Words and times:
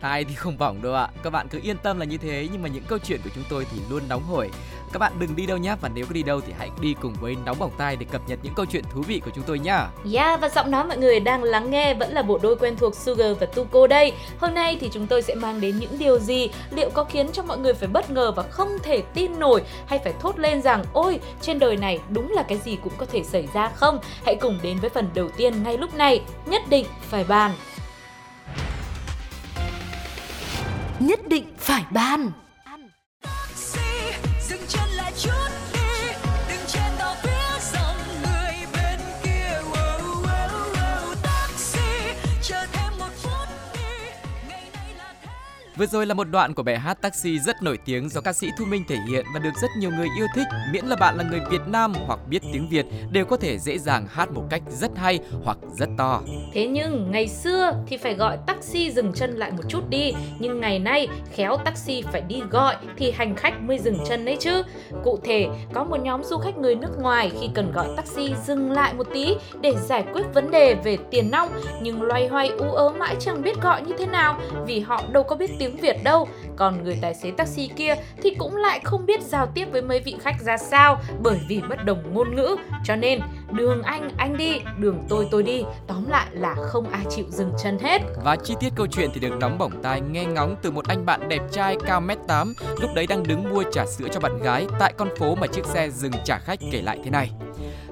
Thai 0.00 0.24
thì 0.24 0.34
không 0.34 0.58
bỏng 0.58 0.82
đâu 0.82 0.94
ạ 0.94 1.08
Các 1.22 1.30
bạn 1.30 1.48
cứ 1.48 1.60
yên 1.62 1.76
tâm 1.78 1.98
là 1.98 2.04
như 2.04 2.16
thế 2.16 2.48
Nhưng 2.52 2.62
mà 2.62 2.68
những 2.68 2.84
câu 2.88 2.98
chuyện 2.98 3.20
của 3.24 3.30
chúng 3.34 3.44
tôi 3.50 3.66
thì 3.72 3.80
luôn 3.90 4.02
nóng 4.08 4.22
hổi 4.22 4.50
Các 4.92 4.98
bạn 4.98 5.12
đừng 5.18 5.36
đi 5.36 5.46
đâu 5.46 5.58
nhé 5.58 5.76
Và 5.80 5.88
nếu 5.94 6.06
có 6.06 6.12
đi 6.12 6.22
đâu 6.22 6.40
thì 6.40 6.52
hãy 6.58 6.70
đi 6.80 6.94
cùng 7.00 7.14
với 7.20 7.36
Nóng 7.44 7.58
Bỏng 7.58 7.70
Tai 7.78 7.96
Để 7.96 8.06
cập 8.10 8.28
nhật 8.28 8.38
những 8.42 8.54
câu 8.54 8.66
chuyện 8.66 8.84
thú 8.92 9.02
vị 9.02 9.20
của 9.24 9.30
chúng 9.34 9.44
tôi 9.44 9.58
nhá 9.58 9.88
Yeah, 10.14 10.40
và 10.40 10.48
giọng 10.48 10.70
nói 10.70 10.84
mọi 10.84 10.98
người 10.98 11.20
đang 11.20 11.42
lắng 11.42 11.70
nghe 11.70 11.94
vẫn 11.94 12.12
là 12.12 12.22
bộ 12.22 12.38
đôi 12.42 12.56
quen 12.56 12.76
thuộc 12.76 12.94
Sugar 12.94 13.36
và 13.40 13.46
Tuko 13.46 13.86
đây. 13.86 14.12
Hôm 14.38 14.54
nay 14.54 14.78
thì 14.80 14.90
chúng 14.92 15.06
tôi 15.06 15.22
sẽ 15.22 15.34
mang 15.34 15.60
đến 15.60 15.78
những 15.78 15.98
điều 15.98 16.18
gì, 16.18 16.48
liệu 16.70 16.90
có 16.90 17.04
khiến 17.04 17.32
cho 17.32 17.42
mọi 17.42 17.58
người 17.58 17.74
phải 17.74 17.88
bất 17.88 18.10
ngờ 18.10 18.32
và 18.32 18.42
không 18.42 18.68
thể 18.82 19.02
tin 19.14 19.38
nổi 19.38 19.62
hay 19.86 19.98
phải 19.98 20.12
thốt 20.20 20.38
lên 20.38 20.62
rằng 20.62 20.84
ôi, 20.92 21.20
trên 21.40 21.58
đời 21.58 21.76
này 21.76 21.98
đúng 22.10 22.32
là 22.32 22.42
cái 22.42 22.58
gì 22.58 22.78
cũng 22.84 22.92
có 22.96 23.06
thể 23.06 23.22
xảy 23.22 23.48
ra 23.54 23.68
không? 23.68 23.98
Hãy 24.26 24.34
cùng 24.34 24.58
đến 24.62 24.78
với 24.78 24.90
phần 24.90 25.08
đầu 25.14 25.28
tiên 25.28 25.62
ngay 25.62 25.78
lúc 25.78 25.94
này, 25.94 26.22
nhất 26.46 26.62
định 26.68 26.86
phải 27.02 27.24
bàn. 27.24 27.52
Nhất 31.00 31.28
định 31.28 31.44
phải 31.58 31.84
ban. 31.90 32.30
Vừa 45.80 45.86
rồi 45.86 46.06
là 46.06 46.14
một 46.14 46.24
đoạn 46.24 46.54
của 46.54 46.62
bài 46.62 46.78
hát 46.78 47.02
Taxi 47.02 47.38
rất 47.38 47.62
nổi 47.62 47.78
tiếng 47.84 48.08
do 48.08 48.20
ca 48.20 48.32
sĩ 48.32 48.50
Thu 48.58 48.64
Minh 48.64 48.84
thể 48.88 48.96
hiện 49.08 49.26
và 49.34 49.40
được 49.40 49.50
rất 49.62 49.70
nhiều 49.78 49.90
người 49.90 50.08
yêu 50.18 50.26
thích. 50.34 50.46
Miễn 50.72 50.84
là 50.86 50.96
bạn 50.96 51.16
là 51.16 51.24
người 51.30 51.40
Việt 51.50 51.60
Nam 51.66 51.92
hoặc 52.06 52.20
biết 52.28 52.42
tiếng 52.52 52.68
Việt, 52.68 52.86
đều 53.10 53.24
có 53.24 53.36
thể 53.36 53.58
dễ 53.58 53.78
dàng 53.78 54.06
hát 54.10 54.32
một 54.32 54.42
cách 54.50 54.62
rất 54.68 54.90
hay 54.96 55.18
hoặc 55.44 55.58
rất 55.78 55.88
to. 55.98 56.20
Thế 56.52 56.66
nhưng 56.66 57.10
ngày 57.10 57.28
xưa 57.28 57.72
thì 57.86 57.96
phải 57.96 58.14
gọi 58.14 58.38
taxi 58.46 58.90
dừng 58.90 59.12
chân 59.12 59.36
lại 59.36 59.50
một 59.50 59.62
chút 59.68 59.88
đi, 59.88 60.12
Nhưng 60.38 60.60
ngày 60.60 60.78
nay 60.78 61.08
khéo 61.34 61.56
taxi 61.64 62.02
phải 62.12 62.20
đi 62.20 62.40
gọi 62.50 62.76
thì 62.96 63.10
hành 63.10 63.36
khách 63.36 63.60
mới 63.60 63.78
dừng 63.78 63.98
chân 64.08 64.24
đấy 64.24 64.36
chứ 64.40 64.62
Cụ 65.04 65.18
thể, 65.24 65.48
có 65.72 65.84
một 65.84 66.00
nhóm 66.00 66.24
du 66.24 66.38
khách 66.38 66.58
người 66.58 66.74
nước 66.74 66.98
ngoài 66.98 67.32
khi 67.40 67.48
cần 67.54 67.72
gọi 67.72 67.86
taxi 67.96 68.34
dừng 68.46 68.70
lại 68.70 68.94
một 68.94 69.06
tí 69.14 69.34
để 69.60 69.74
giải 69.88 70.04
quyết 70.12 70.22
vấn 70.34 70.50
đề 70.50 70.74
về 70.74 70.98
tiền 71.10 71.30
nong, 71.30 71.48
Nhưng 71.82 72.02
loay 72.02 72.28
hoay, 72.28 72.48
ú 72.48 72.72
ớ 72.72 72.88
mãi 72.88 73.16
chẳng 73.20 73.42
biết 73.42 73.62
gọi 73.62 73.82
như 73.82 73.94
thế 73.98 74.06
nào 74.06 74.40
vì 74.66 74.80
họ 74.80 75.02
đâu 75.12 75.22
có 75.22 75.36
biết 75.36 75.50
tiếng 75.58 75.69
Việt 75.76 76.04
đâu. 76.04 76.28
Còn 76.56 76.84
người 76.84 76.98
tài 77.02 77.14
xế 77.14 77.30
taxi 77.30 77.70
kia 77.76 77.94
thì 78.22 78.34
cũng 78.38 78.56
lại 78.56 78.80
không 78.84 79.06
biết 79.06 79.22
giao 79.22 79.46
tiếp 79.46 79.64
với 79.72 79.82
mấy 79.82 80.00
vị 80.00 80.16
khách 80.20 80.40
ra 80.40 80.56
sao 80.56 81.00
bởi 81.22 81.40
vì 81.48 81.62
bất 81.68 81.84
đồng 81.84 82.14
ngôn 82.14 82.36
ngữ. 82.36 82.56
Cho 82.84 82.96
nên 82.96 83.20
đường 83.52 83.82
anh 83.82 84.10
anh 84.16 84.36
đi, 84.36 84.60
đường 84.78 85.04
tôi 85.08 85.28
tôi 85.30 85.42
đi. 85.42 85.64
Tóm 85.86 86.08
lại 86.08 86.26
là 86.32 86.54
không 86.54 86.90
ai 86.90 87.04
chịu 87.10 87.24
dừng 87.28 87.52
chân 87.62 87.78
hết. 87.78 88.02
Và 88.24 88.36
chi 88.36 88.54
tiết 88.60 88.72
câu 88.76 88.86
chuyện 88.86 89.10
thì 89.14 89.20
được 89.20 89.36
nóng 89.40 89.58
bỏng 89.58 89.82
tai 89.82 90.00
nghe 90.00 90.24
ngóng 90.24 90.56
từ 90.62 90.70
một 90.70 90.88
anh 90.88 91.06
bạn 91.06 91.28
đẹp 91.28 91.42
trai 91.52 91.76
cao 91.86 92.00
mét 92.00 92.18
8 92.26 92.54
lúc 92.80 92.90
đấy 92.94 93.06
đang 93.06 93.22
đứng 93.22 93.50
mua 93.50 93.62
trà 93.72 93.86
sữa 93.86 94.06
cho 94.12 94.20
bạn 94.20 94.42
gái 94.42 94.66
tại 94.78 94.92
con 94.96 95.08
phố 95.18 95.34
mà 95.34 95.46
chiếc 95.46 95.66
xe 95.66 95.90
dừng 95.90 96.12
trả 96.24 96.38
khách 96.38 96.58
kể 96.72 96.82
lại 96.82 96.98
thế 97.04 97.10
này. 97.10 97.30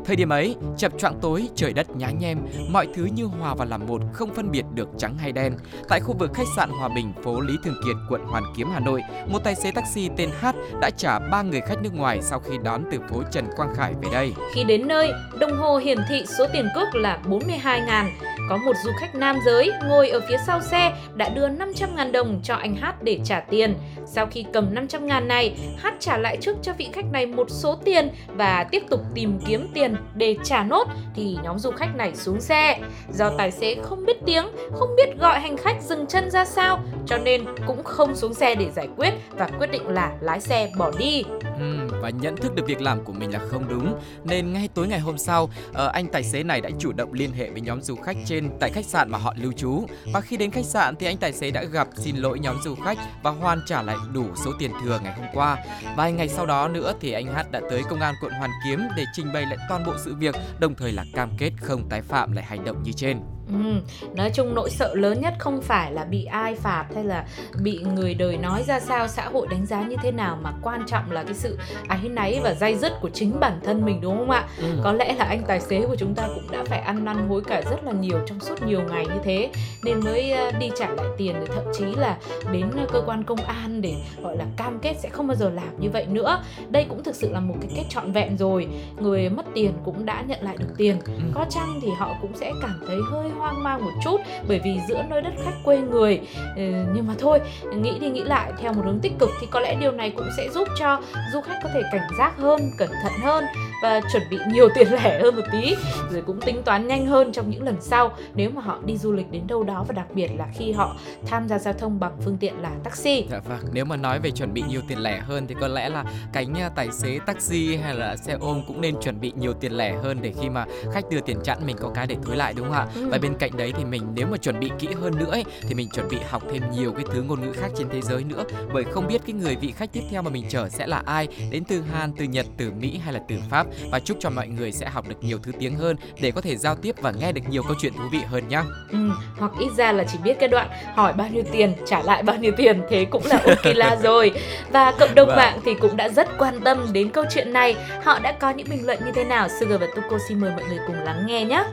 Thời 0.09 0.17
điểm 0.17 0.29
ấy, 0.29 0.57
chập 0.77 0.93
choạng 0.99 1.19
tối, 1.21 1.49
trời 1.55 1.73
đất 1.73 1.97
nhá 1.97 2.11
nhem, 2.11 2.39
mọi 2.71 2.89
thứ 2.95 3.05
như 3.15 3.25
hòa 3.25 3.55
vào 3.55 3.67
làm 3.69 3.87
một, 3.87 4.01
không 4.13 4.35
phân 4.35 4.51
biệt 4.51 4.65
được 4.75 4.89
trắng 4.99 5.19
hay 5.19 5.33
đen. 5.33 5.57
Tại 5.89 6.01
khu 6.01 6.15
vực 6.19 6.31
khách 6.35 6.47
sạn 6.57 6.71
Hòa 6.71 6.89
Bình, 6.89 7.13
phố 7.23 7.41
Lý 7.41 7.55
Thường 7.65 7.75
Kiệt, 7.85 7.97
quận 8.09 8.21
Hoàn 8.25 8.43
Kiếm, 8.57 8.71
Hà 8.73 8.81
Nội, 8.81 9.03
một 9.27 9.39
tài 9.45 9.55
xế 9.55 9.71
taxi 9.71 10.09
tên 10.17 10.31
H 10.41 10.47
đã 10.81 10.91
trả 10.97 11.19
ba 11.19 11.43
người 11.43 11.61
khách 11.61 11.83
nước 11.83 11.95
ngoài 11.95 12.23
sau 12.23 12.41
khi 12.41 12.59
đón 12.65 12.85
từ 12.93 12.99
phố 13.11 13.23
Trần 13.31 13.45
Quang 13.57 13.75
Khải 13.75 13.95
về 14.03 14.09
đây. 14.13 14.33
Khi 14.55 14.65
đến 14.65 14.89
nơi, 14.89 15.13
đồng 15.41 15.57
hồ 15.59 15.77
hiển 15.77 15.99
thị 16.09 16.23
số 16.39 16.47
tiền 16.53 16.69
cước 16.75 16.95
là 16.95 17.19
42 17.29 17.81
ngàn. 17.81 18.11
Có 18.49 18.57
một 18.57 18.73
du 18.85 18.91
khách 19.01 19.15
nam 19.15 19.39
giới 19.45 19.71
ngồi 19.89 20.09
ở 20.09 20.21
phía 20.29 20.37
sau 20.47 20.61
xe 20.61 20.93
đã 21.15 21.29
đưa 21.29 21.49
500 21.49 21.97
ngàn 21.97 22.13
đồng 22.13 22.41
cho 22.43 22.55
anh 22.55 22.77
Hát 22.77 23.03
để 23.03 23.21
trả 23.25 23.41
tiền. 23.41 23.75
Sau 24.07 24.27
khi 24.27 24.45
cầm 24.53 24.75
500 24.75 25.07
ngàn 25.07 25.29
này, 25.29 25.55
Hát 25.79 25.95
trả 26.01 26.19
lại 26.19 26.39
trước 26.41 26.57
cho 26.63 26.73
vị 26.73 26.89
khách 26.93 27.13
này 27.13 27.27
một 27.27 27.51
số 27.51 27.79
tiền 27.85 28.11
và 28.27 28.65
tiếp 28.71 28.83
tục 28.91 29.01
tìm 29.15 29.39
kiếm 29.47 29.69
tiền 29.75 29.97
để 30.15 30.37
trả 30.45 30.65
nốt 30.65 30.89
thì 31.15 31.39
nhóm 31.43 31.59
du 31.59 31.71
khách 31.71 31.97
này 31.97 32.17
xuống 32.17 32.41
xe. 32.41 32.79
Do 33.13 33.31
tài 33.39 33.51
xế 33.51 33.75
không 33.83 34.05
biết 34.07 34.17
tiếng, 34.27 34.47
không 34.73 34.97
biết 34.97 35.19
gọi 35.19 35.41
hành 35.41 35.57
khách 35.57 35.83
dừng 35.83 36.07
chân 36.07 36.31
ra 36.31 36.45
sao 36.45 36.81
cho 37.07 37.19
nên 37.19 37.45
cũng 37.67 37.85
không 37.85 38.15
xuống 38.15 38.35
xe 38.35 38.55
để 38.55 38.71
giải 38.71 38.89
quyết 38.97 39.15
và 39.31 39.49
quyết 39.59 39.71
định 39.71 39.89
là 39.89 40.13
lái 40.21 40.41
xe 40.41 40.71
bỏ 40.79 40.91
đi. 40.99 41.25
Ừ, 41.61 41.88
và 42.01 42.11
nhận 42.11 42.37
thức 42.37 42.55
được 42.55 42.67
việc 42.67 42.81
làm 42.81 43.05
của 43.05 43.13
mình 43.13 43.33
là 43.33 43.41
không 43.51 43.69
đúng. 43.69 44.01
Nên 44.25 44.53
ngay 44.53 44.69
tối 44.75 44.89
ngày 44.89 45.01
hôm 45.01 45.19
sau 45.19 45.51
ờ, 45.73 45.89
anh 45.89 46.07
tài 46.07 46.25
xế 46.25 46.43
này 46.43 46.61
đã 46.61 46.71
chủ 46.79 46.93
động 46.93 47.13
liên 47.13 47.33
hệ 47.33 47.51
với 47.51 47.61
nhóm 47.61 47.83
du 47.83 47.97
khách 47.97 48.17
trên 48.25 48.51
tại 48.61 48.71
khách 48.71 48.87
sạn 48.87 49.11
mà 49.11 49.19
họ 49.19 49.35
lưu 49.37 49.53
trú. 49.53 49.87
Và 50.13 50.21
khi 50.21 50.37
đến 50.37 50.51
khách 50.51 50.65
sạn 50.65 50.97
thì 50.97 51.07
anh 51.07 51.17
tài 51.17 51.33
xế 51.33 51.51
đã 51.51 51.65
gặp 51.65 51.89
xin 51.97 52.17
lỗi 52.17 52.39
nhóm 52.39 52.57
du 52.65 52.75
khách 52.75 52.99
và 53.23 53.31
hoàn 53.31 53.61
trả 53.67 53.83
lại 53.83 53.97
đủ 54.13 54.25
số 54.45 54.53
tiền 54.59 54.73
thừa 54.85 55.01
ngày 55.05 55.15
hôm 55.19 55.27
qua. 55.35 55.57
Vài 55.97 56.13
ngày 56.13 56.29
sau 56.29 56.47
đó 56.47 56.69
nữa 56.69 56.93
thì 57.01 57.13
anh 57.13 57.27
Hát 57.27 57.51
đã 57.51 57.61
tới 57.71 57.83
công 57.91 58.01
an 58.01 58.15
quận 58.21 58.33
Hoàn 58.33 58.51
Kiếm 58.65 58.81
để 58.97 59.05
trình 59.13 59.33
bày 59.33 59.43
lại 59.43 59.57
toàn 59.69 59.85
bộ 59.87 59.93
sự 60.05 60.15
việc, 60.15 60.35
đồng 60.61 60.75
thời 60.75 60.93
là 60.93 61.05
cam 61.15 61.31
kết 61.39 61.51
không 61.61 61.89
tái 61.89 62.03
phạm 62.03 62.33
lại 62.33 62.45
hành 62.45 62.65
động 62.65 62.83
như 62.83 62.93
trên. 62.93 63.21
Ừ, 63.53 63.81
nói 64.15 64.31
chung 64.35 64.55
nỗi 64.55 64.71
sợ 64.71 64.95
lớn 64.95 65.21
nhất 65.21 65.35
không 65.39 65.61
phải 65.63 65.93
là 65.93 66.05
bị 66.05 66.25
ai 66.25 66.55
phạt 66.55 66.85
hay 66.95 67.05
là 67.05 67.25
bị 67.63 67.85
người 67.95 68.15
đời 68.15 68.37
nói 68.37 68.63
ra 68.67 68.81
sao 68.81 69.09
xã 69.09 69.29
hội 69.29 69.47
đánh 69.51 69.67
giá 69.67 69.83
như 69.83 69.97
thế 70.03 70.11
nào 70.13 70.39
mà 70.43 70.53
quan 70.63 70.83
trọng 70.87 71.11
là 71.11 71.23
cái 71.23 71.35
sự 71.35 71.59
áy 71.89 72.09
náy 72.09 72.41
và 72.43 72.55
dây 72.55 72.75
dứt 72.77 72.93
của 73.01 73.11
chính 73.11 73.41
bản 73.41 73.61
thân 73.65 73.85
mình 73.85 74.01
đúng 74.01 74.19
không 74.19 74.31
ạ? 74.31 74.49
Ừ. 74.59 74.65
có 74.85 74.93
lẽ 74.93 75.15
là 75.19 75.25
anh 75.25 75.43
tài 75.47 75.61
xế 75.61 75.81
của 75.81 75.97
chúng 75.97 76.15
ta 76.15 76.29
cũng 76.35 76.51
đã 76.51 76.65
phải 76.67 76.79
ăn 76.79 77.05
năn 77.05 77.29
hối 77.29 77.43
cải 77.43 77.63
rất 77.63 77.85
là 77.85 77.93
nhiều 77.93 78.19
trong 78.27 78.41
suốt 78.41 78.63
nhiều 78.67 78.81
ngày 78.91 79.07
như 79.07 79.21
thế 79.25 79.51
nên 79.85 80.01
mới 80.01 80.31
ờ, 80.33 80.51
đi 80.51 80.71
trả 80.79 80.89
lại 80.89 81.07
tiền 81.19 81.35
rồi 81.39 81.49
thậm 81.55 81.65
chí 81.79 81.85
là 81.85 82.17
đến 82.53 82.71
cơ 82.93 83.03
quan 83.07 83.25
công 83.25 83.41
an 83.41 83.81
để 83.81 83.95
gọi 84.23 84.37
là 84.37 84.45
cam 84.57 84.79
kết 84.79 84.97
sẽ 84.99 85.09
không 85.09 85.27
bao 85.27 85.37
giờ 85.37 85.51
làm 85.51 85.81
như 85.81 85.91
vậy 85.91 86.07
nữa. 86.07 86.43
Đây 86.69 86.87
cũng 86.89 87.03
thực 87.03 87.15
sự 87.15 87.33
là 87.33 87.41
một 87.41 87.55
cái 87.61 87.71
kết 87.77 87.85
trọn 87.89 88.13
vẹn 88.13 88.37
rồi. 88.39 88.69
Người 89.01 89.29
mất 89.29 89.47
tiền 89.55 89.73
cũng 89.85 90.07
đã 90.07 90.25
nhận 90.29 90.39
lại 90.43 90.57
được 90.59 90.75
tiền. 90.77 90.99
Ừ. 91.07 91.13
có 91.35 91.45
chăng 91.51 91.81
thì 91.83 91.89
họ 91.99 92.15
cũng 92.23 92.33
sẽ 92.35 92.53
cảm 92.63 92.81
thấy 92.87 92.97
hơi 93.11 93.31
hoang 93.39 93.63
mang 93.63 93.85
một 93.85 93.91
chút 94.05 94.21
bởi 94.49 94.61
vì 94.65 94.81
giữa 94.89 95.03
nơi 95.09 95.23
đất 95.23 95.33
khách 95.45 95.55
quê 95.65 95.79
người 95.79 96.21
Ừ, 96.57 96.63
nhưng 96.95 97.07
mà 97.07 97.15
thôi 97.19 97.41
nghĩ 97.77 97.99
đi 97.99 98.11
nghĩ 98.11 98.25
lại 98.25 98.53
theo 98.59 98.73
một 98.73 98.83
hướng 98.85 99.01
tích 99.01 99.13
cực 99.19 99.31
thì 99.41 99.47
có 99.51 99.61
lẽ 99.61 99.75
điều 99.81 99.93
này 99.93 100.11
cũng 100.11 100.27
sẽ 100.37 100.49
giúp 100.55 100.69
cho 100.79 101.01
du 101.33 101.41
khách 101.41 101.59
có 101.63 101.69
thể 101.75 101.83
cảnh 101.93 102.09
giác 102.19 102.37
hơn 102.39 102.61
cẩn 102.79 102.89
thận 103.03 103.13
hơn 103.23 103.45
và 103.83 104.01
chuẩn 104.13 104.23
bị 104.31 104.39
nhiều 104.53 104.69
tiền 104.75 104.89
lẻ 104.93 105.21
hơn 105.23 105.37
một 105.37 105.43
tí 105.53 105.77
rồi 106.13 106.23
cũng 106.27 106.41
tính 106.41 106.63
toán 106.63 106.87
nhanh 106.87 107.07
hơn 107.07 107.33
trong 107.33 107.51
những 107.51 107.63
lần 107.63 107.77
sau 107.81 108.13
nếu 108.35 108.51
mà 108.51 108.63
họ 108.63 108.79
đi 108.85 108.97
du 108.97 109.13
lịch 109.13 109.31
đến 109.31 109.47
đâu 109.47 109.63
đó 109.65 109.85
và 109.89 109.93
đặc 109.95 110.07
biệt 110.15 110.29
là 110.39 110.47
khi 110.55 110.73
họ 110.73 110.97
tham 111.27 111.49
gia 111.49 111.59
giao 111.59 111.75
thông 111.75 112.01
bằng 112.01 112.13
phương 112.25 112.37
tiện 112.37 112.63
là 112.63 112.71
taxi 112.85 113.27
Dạ 113.31 113.39
vâng, 113.49 113.59
nếu 113.73 113.85
mà 113.85 113.97
nói 113.97 114.19
về 114.19 114.31
chuẩn 114.31 114.55
bị 114.55 114.63
nhiều 114.69 114.81
tiền 114.89 114.99
lẻ 114.99 115.19
hơn 115.19 115.47
thì 115.47 115.55
có 115.61 115.69
lẽ 115.69 115.89
là 115.89 116.05
cánh 116.33 116.55
tài 116.75 116.89
xế 116.93 117.19
taxi 117.27 117.77
hay 117.77 117.95
là 117.95 118.17
xe 118.17 118.37
ôm 118.41 118.63
cũng 118.67 118.81
nên 118.81 118.95
chuẩn 119.01 119.21
bị 119.21 119.33
nhiều 119.37 119.53
tiền 119.53 119.73
lẻ 119.73 119.93
hơn 120.03 120.19
để 120.23 120.33
khi 120.41 120.49
mà 120.49 120.65
khách 120.93 121.11
đưa 121.11 121.21
tiền 121.21 121.39
chẵn 121.45 121.59
mình 121.67 121.77
có 121.81 121.91
cái 121.95 122.07
để 122.07 122.17
thối 122.27 122.37
lại 122.37 122.55
đúng 122.57 122.67
không 122.67 122.75
ạ? 122.75 122.87
Ừ. 122.95 123.09
Và 123.09 123.19
bên 123.29 123.39
cạnh 123.39 123.57
đấy 123.57 123.73
thì 123.77 123.85
mình 123.85 124.03
nếu 124.15 124.27
mà 124.27 124.37
chuẩn 124.37 124.61
bị 124.61 124.71
kỹ 124.79 124.89
hơn 125.03 125.19
nữa 125.19 125.31
ấy, 125.31 125.45
thì 125.69 125.75
mình 125.75 125.89
chuẩn 125.89 126.09
bị 126.09 126.17
học 126.31 126.43
thêm 126.53 126.63
nhiều 126.71 126.93
cái 126.93 127.05
thứ 127.13 127.23
ngôn 127.23 127.41
ngữ 127.41 127.53
khác 127.53 127.69
trên 127.79 127.89
thế 127.93 128.01
giới 128.01 128.25
nữa. 128.25 128.45
Bởi 128.73 128.85
không 128.85 129.07
biết 129.07 129.21
cái 129.27 129.35
người 129.35 129.57
vị 129.57 129.73
khách 129.77 129.93
tiếp 129.93 130.01
theo 130.11 130.23
mà 130.23 130.31
mình 130.31 130.45
chở 130.49 130.69
sẽ 130.69 130.87
là 130.87 131.03
ai 131.07 131.29
đến 131.51 131.65
từ 131.65 131.83
Hàn, 131.93 132.13
từ 132.19 132.25
Nhật, 132.25 132.47
từ 132.57 132.71
Mỹ 132.81 133.01
hay 133.05 133.13
là 133.13 133.21
từ 133.29 133.37
Pháp. 133.51 133.67
Và 133.93 134.01
chúc 134.01 134.17
cho 134.21 134.31
mọi 134.31 134.49
người 134.49 134.73
sẽ 134.73 134.89
học 134.89 135.09
được 135.09 135.25
nhiều 135.25 135.39
thứ 135.43 135.53
tiếng 135.59 135.77
hơn 135.77 135.97
để 136.21 136.31
có 136.31 136.41
thể 136.41 136.57
giao 136.57 136.75
tiếp 136.77 136.95
và 137.01 137.13
nghe 137.21 137.33
được 137.33 137.41
nhiều 137.51 137.63
câu 137.63 137.75
chuyện 137.81 137.93
thú 137.93 138.05
vị 138.13 138.21
hơn 138.27 138.49
nhá. 138.49 138.65
Ừ, 138.93 138.99
hoặc 139.39 139.53
ít 139.61 139.71
ra 139.77 139.93
là 139.93 140.05
chỉ 140.13 140.19
biết 140.25 140.37
cái 140.41 140.49
đoạn 140.49 140.69
hỏi 140.95 141.13
bao 141.13 141.29
nhiêu 141.29 141.43
tiền 141.53 141.73
trả 141.87 142.03
lại 142.03 142.23
bao 142.23 142.37
nhiêu 142.37 142.53
tiền 142.57 142.81
thế 142.91 143.05
cũng 143.05 143.23
là 143.27 143.43
ok 143.47 143.99
rồi. 144.03 144.33
Và 144.71 144.93
cộng 144.99 145.15
đồng 145.15 145.29
Vâng. 145.29 145.37
mạng 145.37 145.61
thì 145.65 145.75
cũng 145.75 145.97
đã 145.97 146.09
rất 146.09 146.29
quan 146.39 146.61
tâm 146.65 146.87
đến 146.93 147.11
câu 147.11 147.25
chuyện 147.31 147.53
này. 147.53 147.77
Họ 148.05 148.19
đã 148.19 148.33
có 148.33 148.51
những 148.51 148.67
bình 148.71 148.87
luận 148.87 148.99
như 149.07 149.13
thế 149.15 149.25
nào? 149.25 149.49
Sugar 149.61 149.81
và 149.81 149.87
Tuko 149.97 150.19
xin 150.29 150.41
mời 150.41 150.51
mọi 150.51 150.65
người 150.69 150.79
cùng 150.87 150.97
lắng 150.97 151.25
nghe 151.27 151.45
nhé 151.45 151.65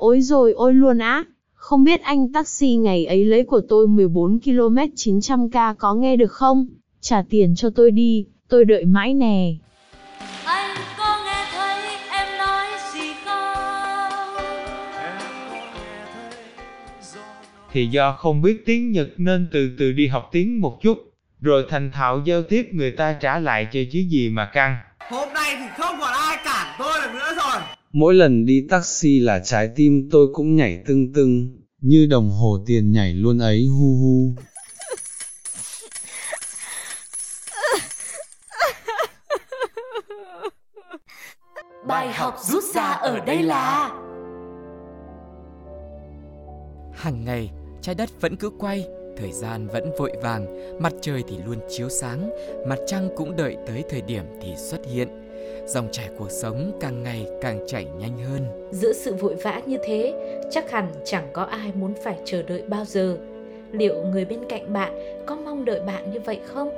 Ôi 0.00 0.20
rồi 0.20 0.52
ôi 0.52 0.74
luôn 0.74 0.98
á. 0.98 1.24
Không 1.54 1.84
biết 1.84 2.02
anh 2.02 2.32
taxi 2.32 2.76
ngày 2.76 3.06
ấy 3.06 3.24
lấy 3.24 3.44
của 3.44 3.60
tôi 3.68 3.88
14 3.88 4.40
km 4.40 4.76
900k 4.76 5.74
có 5.74 5.94
nghe 5.94 6.16
được 6.16 6.32
không? 6.32 6.66
Trả 7.00 7.22
tiền 7.30 7.54
cho 7.56 7.70
tôi 7.70 7.90
đi, 7.90 8.26
tôi 8.48 8.64
đợi 8.64 8.84
mãi 8.84 9.14
nè. 9.14 9.52
anh 10.44 10.76
có 10.98 11.24
nghe 11.24 11.44
thấy 11.52 11.78
em 12.10 12.38
nói 12.38 12.66
gì 12.94 13.12
không 13.24 14.34
Thì 17.72 17.86
do 17.86 18.16
không 18.18 18.42
biết 18.42 18.62
tiếng 18.66 18.92
Nhật 18.92 19.08
nên 19.16 19.48
từ 19.52 19.70
từ 19.78 19.92
đi 19.92 20.06
học 20.06 20.28
tiếng 20.32 20.60
một 20.60 20.78
chút. 20.82 20.98
rồi 21.40 21.66
thành 21.68 21.90
thạo 21.92 22.22
giao 22.24 22.42
tiếp 22.42 22.68
người 22.72 22.90
ta 22.90 23.12
trả 23.12 23.38
lại 23.38 23.66
chơi 23.72 23.88
chứ 23.92 23.98
gì 24.10 24.28
mà 24.28 24.50
căng. 24.52 24.76
Hôm 25.10 25.28
nay 25.34 25.56
thì 25.58 25.66
không 25.76 25.96
còn 26.00 26.12
ai 26.12 26.36
cản 26.44 26.76
tôi 26.78 26.92
được 27.02 27.10
nữa 27.14 27.34
rồi. 27.36 27.79
Mỗi 27.92 28.14
lần 28.14 28.46
đi 28.46 28.66
taxi 28.70 29.20
là 29.20 29.40
trái 29.44 29.70
tim 29.76 30.08
tôi 30.10 30.26
cũng 30.32 30.56
nhảy 30.56 30.82
tưng 30.86 31.12
tưng, 31.12 31.48
như 31.80 32.06
đồng 32.10 32.30
hồ 32.30 32.58
tiền 32.66 32.92
nhảy 32.92 33.14
luôn 33.14 33.38
ấy 33.38 33.66
hu 33.66 33.96
hu. 33.96 34.34
Bài 41.86 42.12
học 42.12 42.36
rút 42.42 42.64
ra 42.74 42.82
ở 42.82 43.18
đây 43.26 43.42
là 43.42 43.88
Hàng 46.94 47.24
ngày, 47.24 47.50
trái 47.82 47.94
đất 47.94 48.10
vẫn 48.20 48.36
cứ 48.36 48.50
quay, 48.58 48.86
thời 49.16 49.32
gian 49.32 49.68
vẫn 49.68 49.90
vội 49.98 50.12
vàng, 50.22 50.46
mặt 50.82 50.92
trời 51.02 51.22
thì 51.28 51.36
luôn 51.46 51.58
chiếu 51.68 51.88
sáng, 51.88 52.30
mặt 52.66 52.78
trăng 52.86 53.08
cũng 53.16 53.36
đợi 53.36 53.56
tới 53.66 53.84
thời 53.90 54.00
điểm 54.02 54.24
thì 54.42 54.48
xuất 54.56 54.80
hiện. 54.92 55.08
Dòng 55.66 55.88
chảy 55.92 56.08
cuộc 56.18 56.30
sống 56.30 56.72
càng 56.80 57.02
ngày 57.02 57.26
càng 57.40 57.64
chảy 57.66 57.86
nhanh 57.98 58.18
hơn. 58.18 58.68
Giữa 58.70 58.92
sự 58.92 59.14
vội 59.14 59.34
vã 59.34 59.60
như 59.66 59.78
thế, 59.84 60.14
chắc 60.50 60.70
hẳn 60.70 60.88
chẳng 61.04 61.28
có 61.32 61.42
ai 61.42 61.72
muốn 61.74 61.94
phải 62.04 62.18
chờ 62.24 62.42
đợi 62.42 62.62
bao 62.68 62.84
giờ. 62.84 63.16
Liệu 63.72 63.94
người 64.04 64.24
bên 64.24 64.40
cạnh 64.48 64.72
bạn 64.72 65.22
có 65.26 65.36
mong 65.36 65.64
đợi 65.64 65.80
bạn 65.80 66.12
như 66.12 66.20
vậy 66.20 66.40
không? 66.44 66.70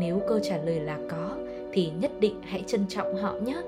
Nếu 0.00 0.22
câu 0.28 0.38
trả 0.42 0.56
lời 0.62 0.80
là 0.80 0.98
có, 1.10 1.36
thì 1.72 1.90
nhất 2.00 2.10
định 2.20 2.40
hãy 2.42 2.64
trân 2.66 2.84
trọng 2.88 3.14
họ 3.14 3.34
nhé. 3.44 3.62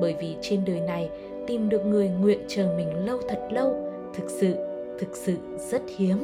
Bởi 0.00 0.14
vì 0.20 0.36
trên 0.42 0.62
đời 0.66 0.80
này, 0.80 1.10
tìm 1.46 1.68
được 1.68 1.86
người 1.86 2.08
nguyện 2.08 2.44
chờ 2.48 2.74
mình 2.76 3.06
lâu 3.06 3.18
thật 3.28 3.48
lâu, 3.50 3.90
thực 4.14 4.30
sự, 4.30 4.54
thực 4.98 5.16
sự 5.16 5.36
rất 5.70 5.82
hiếm. 5.96 6.18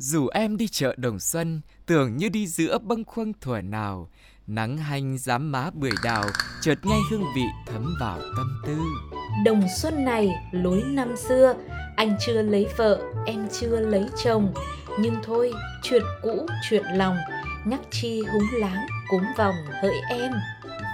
Dù 0.00 0.28
em 0.28 0.56
đi 0.56 0.68
chợ 0.68 0.94
Đồng 0.96 1.20
Xuân, 1.20 1.60
tưởng 1.86 2.16
như 2.16 2.28
đi 2.28 2.46
giữa 2.46 2.78
bâng 2.78 3.04
khuâng 3.04 3.32
thuở 3.40 3.60
nào, 3.60 4.08
nắng 4.46 4.76
hanh 4.76 5.18
dám 5.18 5.52
má 5.52 5.70
bưởi 5.70 5.90
đào, 6.04 6.24
chợt 6.62 6.78
ngay 6.82 6.98
hương 7.10 7.24
vị 7.34 7.44
thấm 7.66 7.94
vào 8.00 8.18
tâm 8.36 8.62
tư. 8.66 8.78
Đồng 9.44 9.62
xuân 9.78 10.04
này 10.04 10.30
lối 10.52 10.82
năm 10.86 11.16
xưa, 11.16 11.54
anh 11.96 12.16
chưa 12.26 12.42
lấy 12.42 12.66
vợ, 12.76 13.02
em 13.26 13.48
chưa 13.60 13.80
lấy 13.80 14.06
chồng. 14.24 14.54
Nhưng 15.00 15.14
thôi, 15.24 15.52
chuyện 15.82 16.02
cũ, 16.22 16.46
chuyện 16.70 16.84
lòng, 16.84 17.16
nhắc 17.66 17.80
chi 17.90 18.22
húng 18.32 18.60
láng, 18.60 18.86
cúm 19.10 19.22
vòng 19.38 19.56
hỡi 19.82 19.94
em. 20.10 20.32